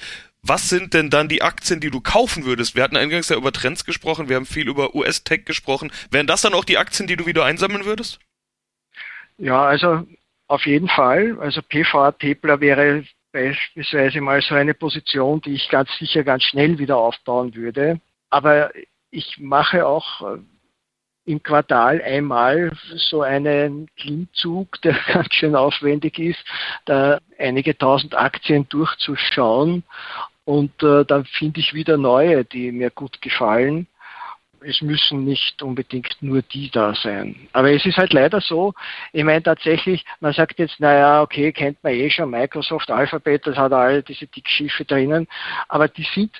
Was 0.47 0.69
sind 0.69 0.93
denn 0.93 1.09
dann 1.09 1.27
die 1.27 1.41
Aktien, 1.41 1.79
die 1.79 1.89
du 1.89 2.01
kaufen 2.01 2.45
würdest? 2.45 2.75
Wir 2.75 2.83
hatten 2.83 2.97
eingangs 2.97 3.29
ja 3.29 3.35
über 3.35 3.51
Trends 3.51 3.83
gesprochen, 3.83 4.29
wir 4.29 4.35
haben 4.35 4.45
viel 4.45 4.67
über 4.67 4.93
US-Tech 4.93 5.43
gesprochen. 5.43 5.91
Wären 6.11 6.27
das 6.27 6.43
dann 6.43 6.53
auch 6.53 6.65
die 6.65 6.77
Aktien, 6.77 7.07
die 7.07 7.15
du 7.15 7.25
wieder 7.25 7.43
einsammeln 7.45 7.83
würdest? 7.83 8.19
Ja, 9.39 9.65
also 9.65 10.05
auf 10.47 10.67
jeden 10.67 10.87
Fall. 10.87 11.39
Also 11.39 11.63
PVA 11.63 12.11
Tepler 12.11 12.61
wäre 12.61 13.05
beispielsweise 13.31 14.21
mal 14.21 14.39
so 14.43 14.53
eine 14.53 14.75
Position, 14.75 15.41
die 15.41 15.55
ich 15.55 15.67
ganz 15.69 15.89
sicher 15.97 16.23
ganz 16.23 16.43
schnell 16.43 16.77
wieder 16.77 16.97
aufbauen 16.97 17.55
würde. 17.55 17.99
Aber 18.29 18.71
ich 19.09 19.39
mache 19.39 19.87
auch 19.87 20.35
äh, 20.35 20.37
im 21.25 21.41
Quartal 21.41 22.03
einmal 22.03 22.71
so 23.09 23.23
einen 23.23 23.89
Klimmzug, 23.97 24.79
der 24.83 24.95
ganz 25.11 25.33
schön 25.33 25.55
aufwendig 25.55 26.19
ist, 26.19 26.45
da 26.85 27.19
einige 27.39 27.75
tausend 27.75 28.13
Aktien 28.13 28.69
durchzuschauen 28.69 29.83
und 30.45 30.81
äh, 30.83 31.03
dann 31.05 31.25
finde 31.25 31.59
ich 31.59 31.73
wieder 31.73 31.97
neue, 31.97 32.45
die 32.45 32.71
mir 32.71 32.91
gut 32.91 33.21
gefallen. 33.21 33.87
Es 34.61 34.81
müssen 34.81 35.25
nicht 35.25 35.61
unbedingt 35.61 36.17
nur 36.21 36.41
die 36.41 36.71
da 36.71 36.95
sein. 36.95 37.47
Aber 37.53 37.71
es 37.71 37.85
ist 37.85 37.97
halt 37.97 38.13
leider 38.13 38.41
so, 38.41 38.73
ich 39.13 39.23
meine 39.23 39.43
tatsächlich, 39.43 40.03
man 40.21 40.33
sagt 40.33 40.57
jetzt, 40.57 40.79
naja, 40.79 41.21
okay, 41.21 41.51
kennt 41.51 41.83
man 41.83 41.93
eh 41.93 42.09
schon, 42.09 42.31
Microsoft, 42.31 42.89
Alphabet, 42.89 43.45
das 43.45 43.57
hat 43.57 43.73
alle 43.73 44.01
diese 44.01 44.25
Dickschiffe 44.25 44.85
drinnen, 44.85 45.27
aber 45.67 45.87
die 45.87 46.07
sind 46.15 46.31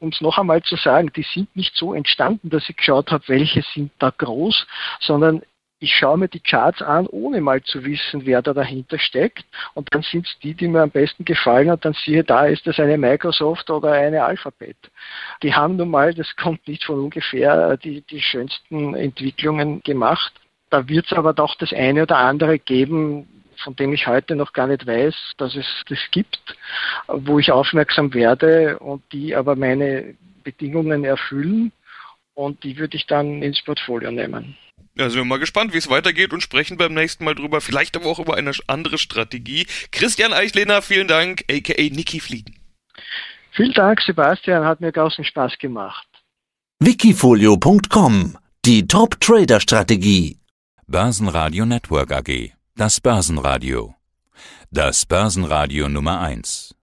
um 0.00 0.10
es 0.10 0.20
noch 0.20 0.36
einmal 0.36 0.62
zu 0.62 0.76
sagen, 0.76 1.10
die 1.16 1.22
sind 1.22 1.54
nicht 1.56 1.74
so 1.76 1.94
entstanden, 1.94 2.50
dass 2.50 2.68
ich 2.68 2.76
geschaut 2.76 3.10
habe, 3.10 3.24
welche 3.28 3.62
sind 3.62 3.90
da 3.98 4.10
groß, 4.10 4.66
sondern 5.00 5.42
ich 5.84 5.94
schaue 5.94 6.16
mir 6.16 6.28
die 6.28 6.40
Charts 6.40 6.80
an, 6.80 7.06
ohne 7.06 7.42
mal 7.42 7.62
zu 7.62 7.84
wissen, 7.84 8.24
wer 8.24 8.40
da 8.40 8.54
dahinter 8.54 8.98
steckt. 8.98 9.44
Und 9.74 9.94
dann 9.94 10.02
sind 10.02 10.26
es 10.26 10.38
die, 10.42 10.54
die 10.54 10.66
mir 10.66 10.80
am 10.80 10.90
besten 10.90 11.26
gefallen. 11.26 11.70
Und 11.70 11.84
dann 11.84 11.92
siehe 11.92 12.24
da, 12.24 12.46
ist 12.46 12.66
das 12.66 12.80
eine 12.80 12.96
Microsoft 12.96 13.68
oder 13.68 13.92
eine 13.92 14.24
Alphabet. 14.24 14.78
Die 15.42 15.54
haben 15.54 15.76
nun 15.76 15.90
mal, 15.90 16.14
das 16.14 16.34
kommt 16.36 16.66
nicht 16.66 16.84
von 16.84 16.98
ungefähr, 16.98 17.76
die, 17.76 18.00
die 18.00 18.22
schönsten 18.22 18.94
Entwicklungen 18.94 19.82
gemacht. 19.82 20.32
Da 20.70 20.88
wird 20.88 21.04
es 21.06 21.12
aber 21.12 21.34
doch 21.34 21.54
das 21.56 21.72
eine 21.74 22.04
oder 22.04 22.16
andere 22.16 22.58
geben, 22.58 23.28
von 23.62 23.76
dem 23.76 23.92
ich 23.92 24.06
heute 24.06 24.36
noch 24.36 24.54
gar 24.54 24.66
nicht 24.66 24.86
weiß, 24.86 25.34
dass 25.36 25.54
es 25.54 25.66
das 25.88 25.98
gibt, 26.10 26.56
wo 27.08 27.38
ich 27.38 27.52
aufmerksam 27.52 28.14
werde 28.14 28.78
und 28.78 29.02
die 29.12 29.36
aber 29.36 29.54
meine 29.54 30.14
Bedingungen 30.42 31.04
erfüllen 31.04 31.72
und 32.34 32.64
die 32.64 32.78
würde 32.78 32.96
ich 32.96 33.06
dann 33.06 33.42
ins 33.42 33.62
Portfolio 33.62 34.10
nehmen. 34.10 34.56
Ja, 34.96 35.10
sind 35.10 35.18
wir 35.18 35.24
mal 35.24 35.38
gespannt, 35.38 35.72
wie 35.72 35.78
es 35.78 35.90
weitergeht 35.90 36.32
und 36.32 36.40
sprechen 36.40 36.76
beim 36.76 36.94
nächsten 36.94 37.24
Mal 37.24 37.34
drüber, 37.34 37.60
vielleicht 37.60 37.96
aber 37.96 38.06
auch 38.06 38.20
über 38.20 38.36
eine 38.36 38.52
andere 38.68 38.96
Strategie. 38.98 39.66
Christian 39.90 40.32
Eichlehner, 40.32 40.82
vielen 40.82 41.08
Dank, 41.08 41.44
aka 41.50 41.82
Niki 41.82 42.20
Fliegen. 42.20 42.54
Vielen 43.52 43.72
Dank, 43.72 44.00
Sebastian, 44.00 44.64
hat 44.64 44.80
mir 44.80 44.92
großen 44.92 45.24
Spaß 45.24 45.58
gemacht. 45.58 46.06
Wikifolio.com 46.78 48.38
Die 48.64 48.86
Top-Trader-Strategie. 48.86 50.38
Börsenradio 50.86 51.66
Network 51.66 52.12
AG. 52.12 52.52
Das 52.76 53.00
Börsenradio. 53.00 53.94
Das 54.70 55.06
Börsenradio 55.06 55.88
Nummer 55.88 56.20
1. 56.20 56.74